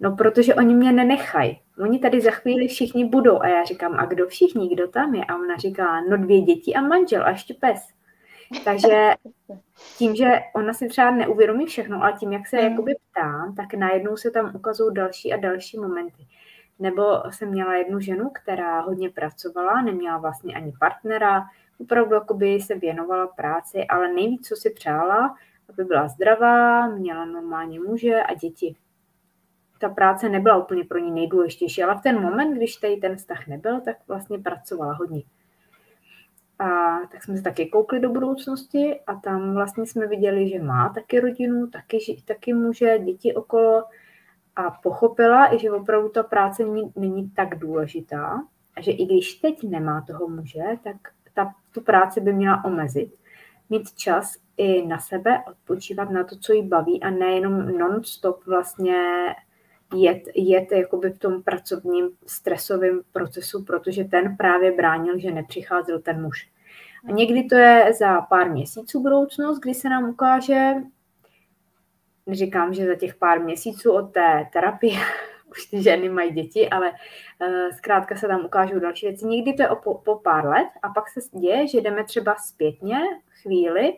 [0.00, 1.60] No, protože oni mě nenechají.
[1.80, 3.42] Oni tady za chvíli všichni budou.
[3.42, 5.24] A já říkám, a kdo všichni, kdo tam je?
[5.24, 7.97] A ona říká, no dvě děti a manžel a ještě pes.
[8.64, 9.10] Takže
[9.98, 12.70] tím, že ona si třeba neuvědomí všechno, ale tím, jak se mm.
[12.70, 16.26] jakoby ptám, tak najednou se tam ukazují další a další momenty.
[16.78, 21.44] Nebo jsem měla jednu ženu, která hodně pracovala, neměla vlastně ani partnera,
[21.80, 25.36] opravdu jakoby se věnovala práci, ale nejvíc, co si přála,
[25.68, 28.76] aby byla zdravá, měla normálně muže a děti.
[29.80, 33.46] Ta práce nebyla úplně pro ní nejdůležitější, ale v ten moment, když tady ten vztah
[33.46, 35.22] nebyl, tak vlastně pracovala hodně.
[36.58, 40.88] A tak jsme se taky koukli do budoucnosti a tam vlastně jsme viděli, že má
[40.88, 43.84] taky rodinu, taky, taky muže, děti okolo
[44.56, 48.42] a pochopila, že opravdu ta práce není, není tak důležitá
[48.76, 50.96] a že i když teď nemá toho muže, tak
[51.34, 53.14] ta, tu práci by měla omezit.
[53.70, 58.94] Mít čas i na sebe, odpočívat na to, co jí baví a nejenom non-stop vlastně
[59.94, 66.22] jet, jet jakoby v tom pracovním stresovém procesu, protože ten právě bránil, že nepřicházel ten
[66.22, 66.50] muž.
[67.08, 70.74] A někdy to je za pár měsíců budoucnost, kdy se nám ukáže,
[72.26, 74.98] neříkám, že za těch pár měsíců od té terapie
[75.50, 79.26] už ty ženy mají děti, ale uh, zkrátka se tam ukážou další věci.
[79.26, 82.98] Někdy to je po, po pár let a pak se děje, že jdeme třeba zpětně
[83.42, 83.92] chvíli,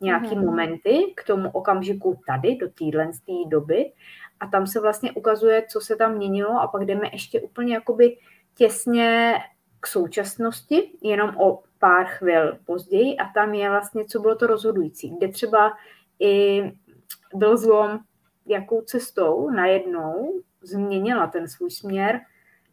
[0.00, 0.44] nějaký mm-hmm.
[0.44, 3.10] momenty k tomu okamžiku tady, do téhle
[3.48, 3.92] doby
[4.40, 8.16] a tam se vlastně ukazuje, co se tam měnilo a pak jdeme ještě úplně jakoby
[8.54, 9.34] těsně
[9.80, 13.16] k současnosti, jenom o pár chvil později.
[13.16, 15.72] A tam je vlastně, co bylo to rozhodující, kde třeba
[16.20, 16.62] i
[17.34, 17.98] byl zlom,
[18.46, 22.20] jakou cestou najednou změnila ten svůj směr,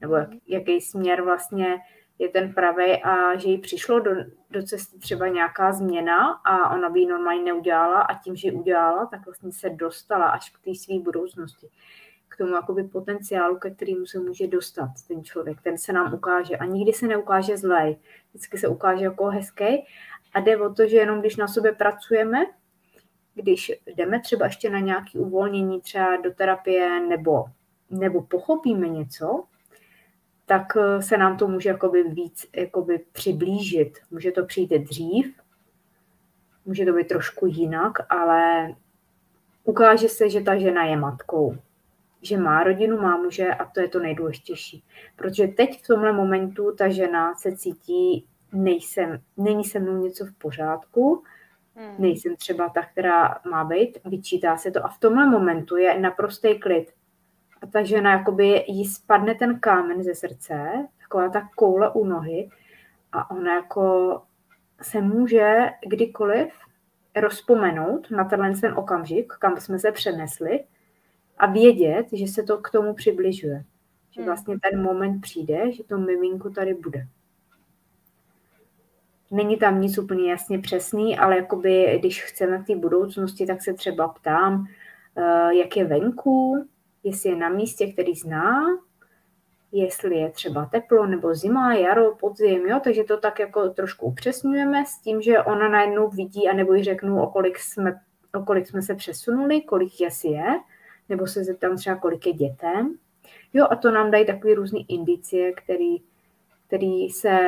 [0.01, 1.77] nebo jak, jaký směr vlastně
[2.19, 4.11] je ten pravý a že jí přišlo do,
[4.49, 8.51] do cesty třeba nějaká změna a ona by ji normálně neudělala a tím, že ji
[8.51, 11.67] udělala, tak vlastně se dostala až k té své budoucnosti.
[12.27, 15.61] K tomu jakoby potenciálu, ke kterému se může dostat ten člověk.
[15.61, 17.97] Ten se nám ukáže a nikdy se neukáže zlej.
[18.29, 19.85] Vždycky se ukáže jako hezký
[20.33, 22.45] a jde o to, že jenom když na sobě pracujeme,
[23.33, 27.45] když jdeme třeba ještě na nějaké uvolnění, třeba do terapie nebo,
[27.89, 29.43] nebo pochopíme něco,
[30.45, 33.97] tak eh, se nám to může jakoby víc jakoby přiblížit.
[34.11, 35.39] Může to přijít dřív,
[36.65, 38.69] může to být trošku jinak, ale
[39.63, 41.57] ukáže se, že ta žena je matkou,
[42.21, 44.83] že má rodinu, má muže a to je to nejdůležitější.
[45.15, 50.33] Protože teď v tomhle momentu ta žena se cítí, nejsem, není se mnou něco v
[50.33, 51.23] pořádku,
[51.75, 51.95] hmm.
[51.99, 56.59] nejsem třeba ta, která má být, vyčítá se to a v tomhle momentu je naprostý
[56.59, 56.91] klid
[57.61, 62.49] a ta žena, jakoby jí spadne ten kámen ze srdce, taková ta koule u nohy
[63.11, 64.21] a ona jako
[64.81, 66.53] se může kdykoliv
[67.15, 70.63] rozpomenout na tenhle ten okamžik, kam jsme se přenesli
[71.37, 73.63] a vědět, že se to k tomu přibližuje.
[74.11, 74.25] Že hmm.
[74.25, 77.07] vlastně ten moment přijde, že to miminko tady bude.
[79.31, 83.73] Není tam nic úplně jasně přesný, ale jakoby, když chceme v té budoucnosti, tak se
[83.73, 84.65] třeba ptám,
[85.17, 86.67] eh, jak je venku,
[87.05, 88.65] jestli je na místě, který zná,
[89.71, 94.85] jestli je třeba teplo nebo zima, jaro, podzim, jo, takže to tak jako trošku upřesňujeme
[94.85, 98.01] s tím, že ona najednou vidí, anebo jí řeknu, o kolik jsme,
[98.33, 100.45] o kolik jsme se přesunuli, kolik jas je,
[101.09, 102.95] nebo se zeptám třeba, kolik je dětem.
[103.53, 105.97] Jo, a to nám dají takové různé indicie, který,
[106.67, 107.39] který se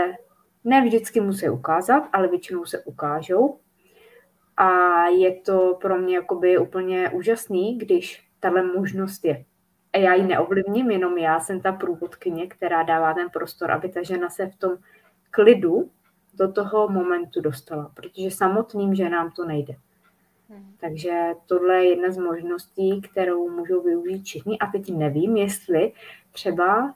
[0.63, 3.59] ne vždycky musí ukázat, ale většinou se ukážou.
[4.57, 9.45] A je to pro mě jakoby úplně úžasný, když tahle možnost je.
[9.93, 14.03] A já ji neovlivním, jenom já jsem ta průvodkyně, která dává ten prostor, aby ta
[14.03, 14.71] žena se v tom
[15.31, 15.89] klidu
[16.33, 19.75] do toho momentu dostala, protože samotným ženám to nejde.
[20.49, 20.75] Hmm.
[20.79, 24.59] Takže tohle je jedna z možností, kterou můžou využít všichni.
[24.59, 25.91] A teď nevím, jestli
[26.31, 26.95] třeba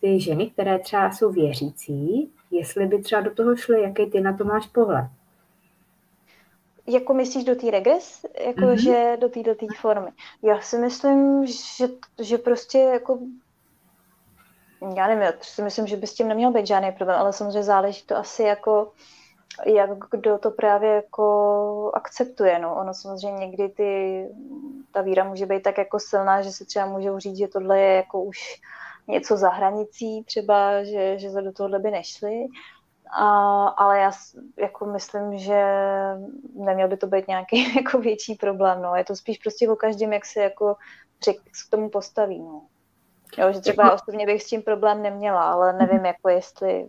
[0.00, 4.36] ty ženy, které třeba jsou věřící, jestli by třeba do toho šly, jaký ty na
[4.36, 5.06] to máš pohled.
[6.90, 8.26] Jako myslíš do té regres?
[8.46, 8.82] Jako, mm-hmm.
[8.82, 10.10] že do té do formy.
[10.42, 11.88] Já si myslím, že,
[12.18, 13.18] že prostě jako
[14.96, 17.62] já nevím, já si myslím, že by s tím neměl být žádný problém, ale samozřejmě
[17.62, 18.92] záleží to asi jako
[19.66, 22.58] jak kdo to právě jako akceptuje.
[22.58, 22.76] No.
[22.76, 24.26] Ono samozřejmě někdy ty,
[24.92, 27.94] ta víra může být tak jako silná, že se třeba můžou říct, že tohle je
[27.96, 28.38] jako už
[29.08, 32.46] něco za hranicí třeba, že, že do tohohle by nešli.
[33.18, 34.10] A, ale já
[34.58, 35.64] jako myslím, že
[36.54, 38.82] neměl by to být nějaký jako větší problém.
[38.82, 38.94] No.
[38.94, 40.76] Je to spíš prostě o každém, jak se jako
[41.24, 42.38] se k tomu postaví.
[42.38, 42.62] No.
[43.38, 46.86] Jo, že třeba já osobně bych s tím problém neměla, ale nevím, jako jestli...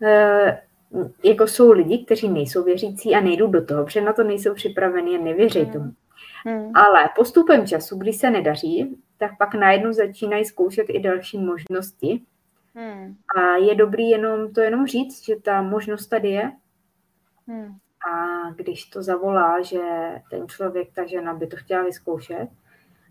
[0.00, 0.50] Uh
[1.24, 5.18] jako jsou lidi, kteří nejsou věřící a nejdou do toho, protože na to nejsou připraveni
[5.18, 5.72] a nevěří hmm.
[5.72, 5.92] tomu.
[6.46, 6.70] Hmm.
[6.74, 12.22] Ale postupem času, když se nedaří, tak pak najednou začínají zkoušet i další možnosti.
[12.74, 13.16] Hmm.
[13.36, 16.52] A je dobrý jenom to jenom říct, že ta možnost tady je.
[17.48, 17.76] Hmm.
[18.10, 19.80] A když to zavolá, že
[20.30, 22.48] ten člověk, ta žena by to chtěla vyzkoušet,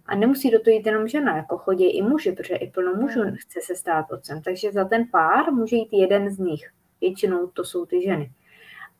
[0.05, 3.21] a nemusí do toho jít jenom žena, jako chodí i muži, protože i plno mužů
[3.21, 3.35] hmm.
[3.35, 4.41] chce se stát otcem.
[4.41, 6.71] Takže za ten pár může jít jeden z nich.
[7.01, 8.31] Většinou to jsou ty ženy.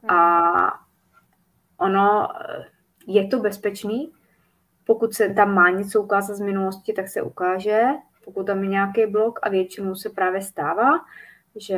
[0.09, 0.39] A
[1.78, 2.28] ono
[3.07, 4.14] je to bezpečný,
[4.84, 7.84] pokud se tam má něco ukázat z minulosti, tak se ukáže,
[8.24, 10.92] pokud tam je nějaký blok a většinou se právě stává,
[11.56, 11.78] že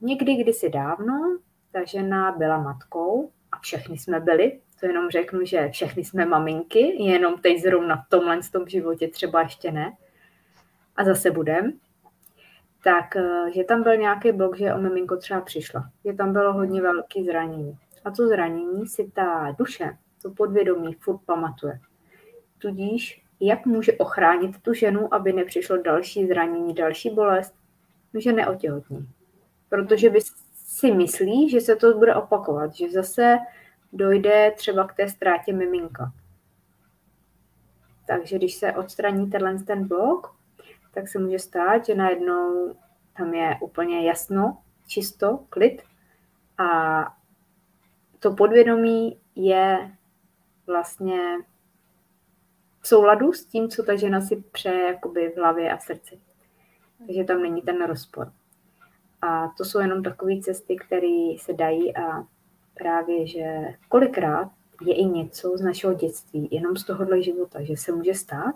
[0.00, 1.38] někdy, kdysi dávno,
[1.72, 7.02] ta žena byla matkou a všechny jsme byli, to jenom řeknu, že všechny jsme maminky,
[7.02, 9.92] jenom teď zrovna v tomhle v tom životě třeba ještě ne.
[10.96, 11.72] A zase budem
[12.84, 15.90] tak eh, že tam byl nějaký blok, že o miminko třeba přišla.
[16.04, 17.78] Že tam bylo hodně velké zranění.
[18.04, 21.80] A to zranění si ta duše, to podvědomí furt pamatuje.
[22.58, 27.54] Tudíž, jak může ochránit tu ženu, aby nepřišlo další zranění, další bolest,
[28.12, 29.08] no, že neotěhotní.
[29.68, 30.20] Protože by
[30.54, 33.38] si myslí, že se to bude opakovat, že zase
[33.92, 36.12] dojde třeba k té ztrátě miminka.
[38.06, 40.34] Takže když se odstraní tenhle ten blok,
[40.94, 42.74] tak se může stát, že najednou
[43.16, 45.82] tam je úplně jasno, čisto, klid
[46.58, 47.00] a
[48.18, 49.90] to podvědomí je
[50.66, 51.22] vlastně
[52.80, 56.18] v souladu s tím, co ta žena si přeje jakoby v hlavě a srdci.
[57.06, 58.32] Takže tam není ten rozpor.
[59.22, 62.24] A to jsou jenom takové cesty, které se dají a
[62.74, 63.44] právě, že
[63.88, 64.50] kolikrát
[64.82, 68.54] je i něco z našeho dětství, jenom z tohohle života, že se může stát,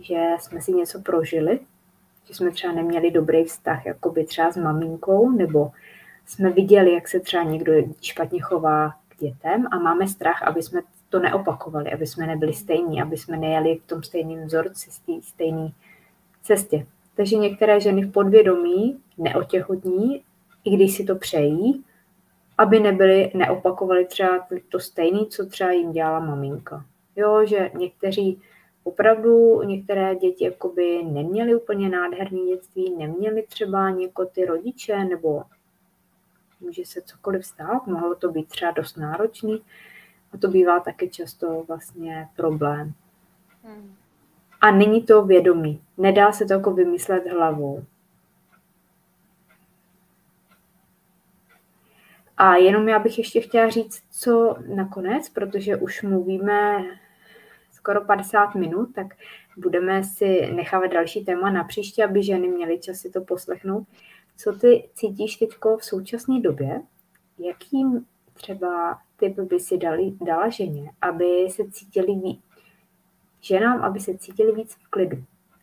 [0.00, 1.60] že jsme si něco prožili,
[2.24, 5.70] že jsme třeba neměli dobrý vztah jakoby třeba s maminkou, nebo
[6.26, 10.80] jsme viděli, jak se třeba někdo špatně chová k dětem a máme strach, aby jsme
[11.10, 14.90] to neopakovali, aby jsme nebyli stejní, aby jsme nejeli v tom stejném vzorci,
[15.22, 15.72] stejné
[16.42, 16.86] cestě.
[17.16, 20.22] Takže některé ženy v podvědomí neotěhotní,
[20.64, 21.84] i když si to přejí,
[22.58, 26.84] aby nebyly, neopakovali třeba to stejné, co třeba jim dělala maminka.
[27.16, 28.42] Jo, že někteří
[28.84, 35.42] opravdu některé děti jakoby neměly úplně nádherné dětství, neměly třeba něko ty rodiče, nebo
[36.60, 39.62] může se cokoliv stát, mohlo to být třeba dost náročný
[40.32, 42.92] a to bývá taky často vlastně problém.
[43.64, 43.94] Hmm.
[44.60, 45.82] A není to vědomí.
[45.98, 47.84] Nedá se to jako vymyslet hlavou.
[52.36, 56.84] A jenom já bych ještě chtěla říct, co nakonec, protože už mluvíme
[57.72, 59.06] skoro 50 minut, tak
[59.56, 63.86] budeme si nechávat další téma na příště, aby ženy měly čas si to poslechnout.
[64.36, 65.48] Co ty cítíš teď
[65.78, 66.82] v současné době?
[67.38, 72.40] Jakým třeba typ by si dali, dala ženě, aby se cítili víc,
[73.40, 75.16] ženám, aby se cítili víc v klidu,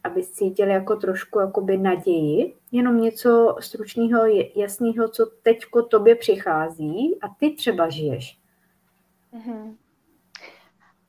[0.03, 4.25] aby cítili jako trošku jakoby naději, jenom něco stručného,
[4.55, 8.39] jasného, co teďko tobě přichází a ty třeba žiješ.
[9.33, 9.75] Mm-hmm.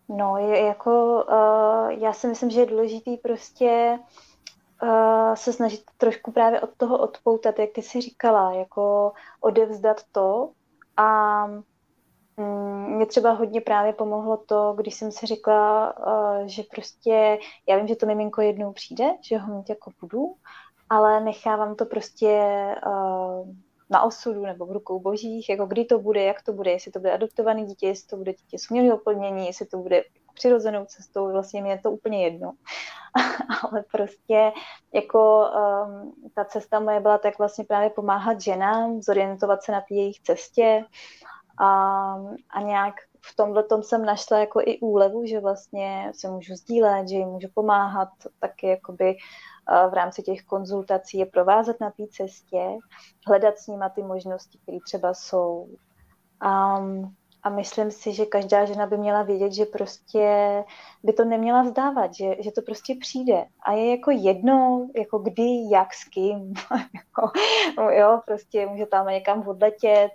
[0.08, 3.98] No, jako uh, já si myslím, že je důležitý prostě
[4.82, 10.50] uh, se snažit trošku právě od toho odpoutat, jak ty si říkala, jako odevzdat to
[10.96, 11.46] a
[12.36, 17.76] mm, mě třeba hodně právě pomohlo to, když jsem si řekla, uh, že prostě, já
[17.76, 20.34] vím, že to miminko jednou přijde, že ho mít jako budu,
[20.90, 22.44] ale nechávám to prostě
[22.86, 23.48] uh,
[23.90, 26.98] na osudu nebo v rukou božích, jako kdy to bude, jak to bude, jestli to
[26.98, 30.02] bude adoptovaný dítě, jestli to bude dítě s umělým oplnění, jestli to bude
[30.34, 32.52] přirozenou cestou, vlastně mi je to úplně jedno.
[33.62, 34.52] Ale prostě
[34.92, 35.48] jako
[35.86, 40.20] um, ta cesta moje byla tak vlastně právě pomáhat ženám, zorientovat se na té jejich
[40.20, 40.84] cestě
[41.58, 41.68] a,
[42.50, 47.08] a nějak v tomhle tom jsem našla jako i úlevu, že vlastně se můžu sdílet,
[47.08, 48.08] že jim můžu pomáhat
[48.40, 49.16] taky jakoby
[49.90, 52.78] v rámci těch konzultací je provázet na té cestě,
[53.26, 55.68] hledat s nima ty možnosti, které třeba jsou.
[56.40, 56.76] A,
[57.42, 60.64] a myslím si, že každá žena by měla vědět, že prostě
[61.02, 63.44] by to neměla vzdávat, že, že to prostě přijde.
[63.66, 66.54] A je jako jedno, jako kdy, jak, s kým.
[66.94, 67.30] jako,
[67.92, 70.12] jo, prostě může tam někam odletět,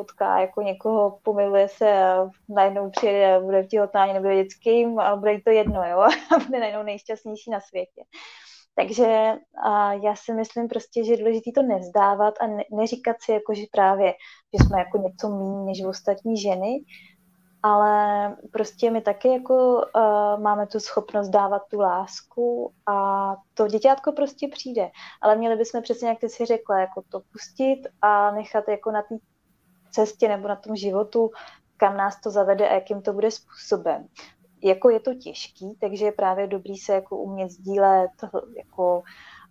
[0.00, 4.98] potká jako někoho, pomiluje se a najednou přijede a bude těhotná, nebude vědět s kým
[4.98, 5.98] a bude to jedno, jo,
[6.36, 8.02] a bude najednou nejšťastnější na světě.
[8.74, 9.32] Takže
[9.64, 13.54] a já si myslím prostě, že je důležité to nevzdávat a ne, neříkat si, jako,
[13.54, 14.12] že právě,
[14.54, 16.84] že jsme jako něco méně než ostatní ženy,
[17.62, 24.12] ale prostě my taky jako uh, máme tu schopnost dávat tu lásku a to děťátko
[24.12, 24.90] prostě přijde.
[25.22, 29.02] Ale měli bychom přesně, jak ty si řekla, jako to pustit a nechat jako na
[29.02, 29.14] té
[29.90, 31.30] cestě nebo na tom životu,
[31.76, 34.08] kam nás to zavede a jakým to bude způsobem
[34.62, 38.10] jako je to těžký, takže je právě dobrý se jako umět sdílet,
[38.56, 39.02] jako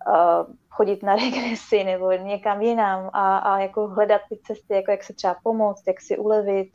[0.08, 5.04] uh, chodit na regresy nebo někam jinam a, a jako hledat ty cesty, jako jak
[5.04, 6.72] se třeba pomoct, jak si ulevit,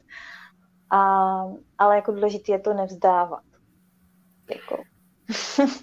[0.91, 0.99] a,
[1.79, 3.43] ale jako důležité je to nevzdávat.
[4.51, 4.83] Jako.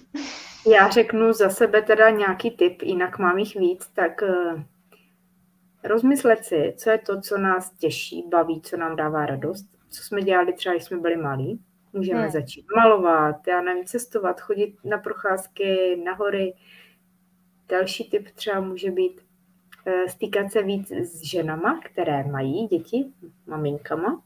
[0.66, 4.62] Já řeknu za sebe teda nějaký tip, jinak mám jich víc, tak uh,
[5.84, 10.22] rozmyslet si, co je to, co nás těší, baví, co nám dává radost, co jsme
[10.22, 11.60] dělali třeba, když jsme byli malí,
[11.92, 12.30] Můžeme hmm.
[12.30, 16.54] začít malovat, já nevím, cestovat, chodit na procházky, na hory.
[17.68, 19.20] Další typ třeba může být
[19.86, 23.12] eh, stýkat se víc s ženama, které mají děti,
[23.46, 24.22] maminkama,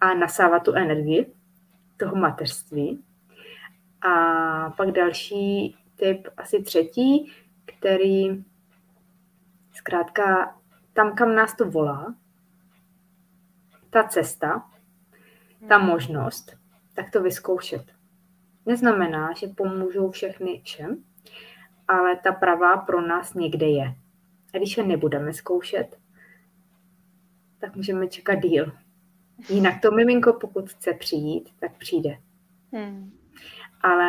[0.00, 1.32] a nasávat tu energii
[1.96, 3.04] toho mateřství.
[4.00, 7.32] A pak další typ, asi třetí,
[7.64, 8.44] který
[9.72, 10.56] zkrátka
[10.96, 12.14] tam, kam nás to volá,
[13.90, 14.70] ta cesta,
[15.68, 15.86] ta hmm.
[15.86, 16.56] možnost,
[16.94, 17.84] tak to vyzkoušet.
[18.66, 21.04] Neznamená, že pomůžou všechny všem,
[21.88, 23.94] ale ta pravá pro nás někde je.
[24.54, 25.98] A když je nebudeme zkoušet,
[27.58, 28.72] tak můžeme čekat díl.
[29.48, 32.18] Jinak to miminko, pokud chce přijít, tak přijde.
[32.72, 33.12] Hmm.
[33.82, 34.08] Ale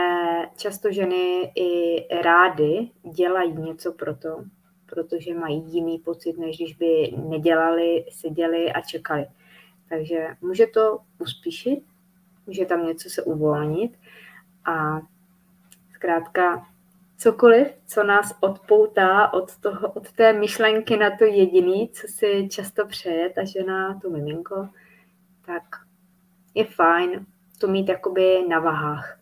[0.55, 4.43] často ženy i rády dělají něco pro to,
[4.89, 9.25] protože mají jiný pocit, než když by nedělali, seděli a čekali.
[9.89, 11.83] Takže může to uspíšit,
[12.47, 13.99] může tam něco se uvolnit
[14.65, 15.01] a
[15.93, 16.67] zkrátka
[17.17, 22.87] cokoliv, co nás odpoutá od, toho, od té myšlenky na to jediný, co si často
[22.87, 24.69] přeje ta žena, to miminko,
[25.45, 25.63] tak
[26.55, 27.25] je fajn
[27.57, 29.19] to mít jakoby na vahách.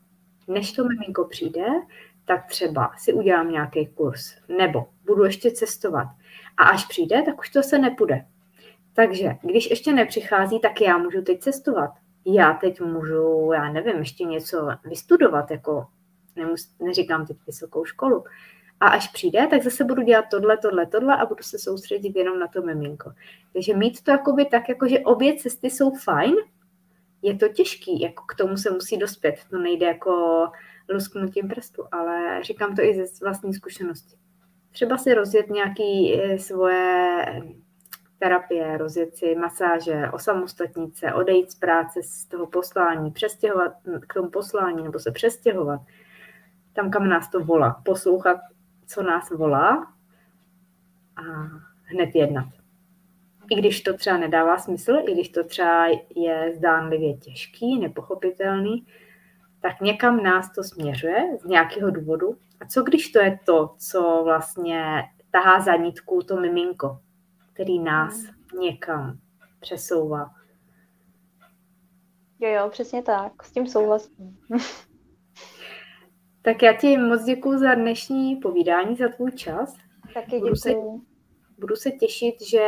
[0.47, 1.65] Než to miminko přijde,
[2.25, 6.07] tak třeba si udělám nějaký kurz, nebo budu ještě cestovat.
[6.57, 8.25] A až přijde, tak už to se nepůjde.
[8.93, 11.91] Takže když ještě nepřichází, tak já můžu teď cestovat
[12.25, 15.87] já teď můžu, já nevím, ještě něco vystudovat, jako
[16.35, 18.23] nemus, neříkám teď vysokou školu.
[18.79, 22.39] A až přijde, tak zase budu dělat tohle, tohle, tohle a budu se soustředit jenom
[22.39, 23.11] na to miminko.
[23.53, 26.35] Takže mít to jakoby tak, jako že obě cesty jsou fajn,
[27.21, 29.35] je to těžký, jako k tomu se musí dospět.
[29.49, 30.47] To nejde jako
[30.89, 34.15] lusknutím prstu, ale říkám to i ze vlastní zkušenosti.
[34.71, 37.25] Třeba si rozjet nějaký eh, svoje
[38.19, 43.73] terapie, rozjet si masáže, osamostatnit se, odejít z práce, z toho poslání, přestěhovat
[44.07, 45.81] k tomu poslání nebo se přestěhovat
[46.73, 47.81] tam, kam nás to volá.
[47.85, 48.37] Poslouchat,
[48.87, 49.93] co nás volá
[51.15, 51.21] a
[51.83, 52.47] hned jednat.
[53.49, 58.85] I když to třeba nedává smysl, i když to třeba je zdánlivě těžký, nepochopitelný,
[59.65, 62.37] tak někam nás to směřuje z nějakého důvodu.
[62.59, 66.99] A co když to je to, co vlastně tahá za nitku to miminko,
[67.53, 68.61] který nás hmm.
[68.61, 69.19] někam
[69.59, 70.31] přesouvá.
[72.39, 73.43] Jo, jo, přesně tak.
[73.43, 74.37] S tím souhlasím.
[76.41, 79.75] Tak já ti moc děkuji za dnešní povídání, za tvůj čas.
[80.13, 80.41] Taky děkuji.
[80.41, 80.73] Budu se,
[81.57, 82.67] budu se těšit, že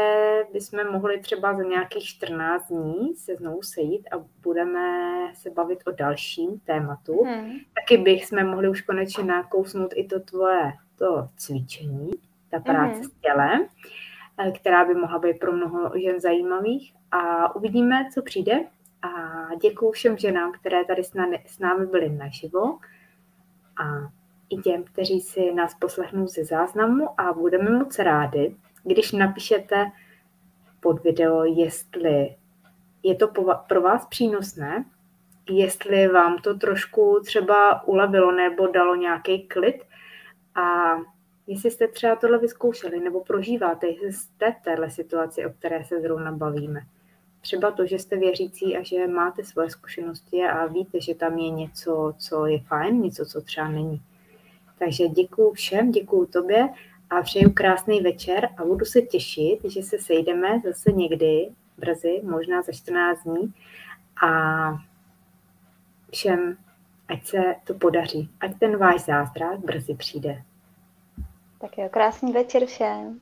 [0.54, 4.82] bychom mohli třeba za nějakých 14 dní se znovu sejít a budeme
[5.34, 7.24] se bavit o dalším tématu.
[7.24, 7.52] Hmm.
[7.74, 12.12] Taky bych jsme mohli už konečně nakousnout i to tvoje to cvičení,
[12.50, 13.04] ta práce hmm.
[13.04, 13.68] s tělem,
[14.38, 16.94] eh, která by mohla být pro mnoho žen zajímavých.
[17.12, 18.66] A uvidíme, co přijde.
[19.02, 19.10] A
[19.62, 22.78] děkuji všem ženám, které tady s námi, s námi byly naživo
[23.78, 23.84] a
[24.50, 28.56] i těm, kteří si nás poslechnou ze záznamu a budeme moc rádi,
[28.88, 29.92] když napíšete
[30.80, 32.36] pod video, jestli
[33.04, 33.28] je to
[33.68, 34.86] pro vás přínosné,
[35.50, 39.84] jestli vám to trošku třeba ulevilo nebo dalo nějaký klid
[40.56, 40.96] a
[41.48, 46.02] jestli jste třeba tohle vyzkoušeli nebo prožíváte, jestli jste v téhle situaci, o které se
[46.02, 46.80] zrovna bavíme.
[47.42, 51.50] Třeba to, že jste věřící a že máte svoje zkušenosti a víte, že tam je
[51.50, 54.02] něco, co je fajn, něco, co třeba není.
[54.80, 56.70] Takže děkuji všem, děkuji tobě
[57.10, 62.62] a přeju krásný večer a budu se těšit, že se sejdeme zase někdy brzy, možná
[62.62, 63.54] za 14 dní
[64.28, 64.30] a
[66.12, 66.58] všem,
[67.08, 70.44] ať se to podaří, ať ten váš zázrak brzy přijde.
[71.62, 73.20] Tak jo, krásný večer všem.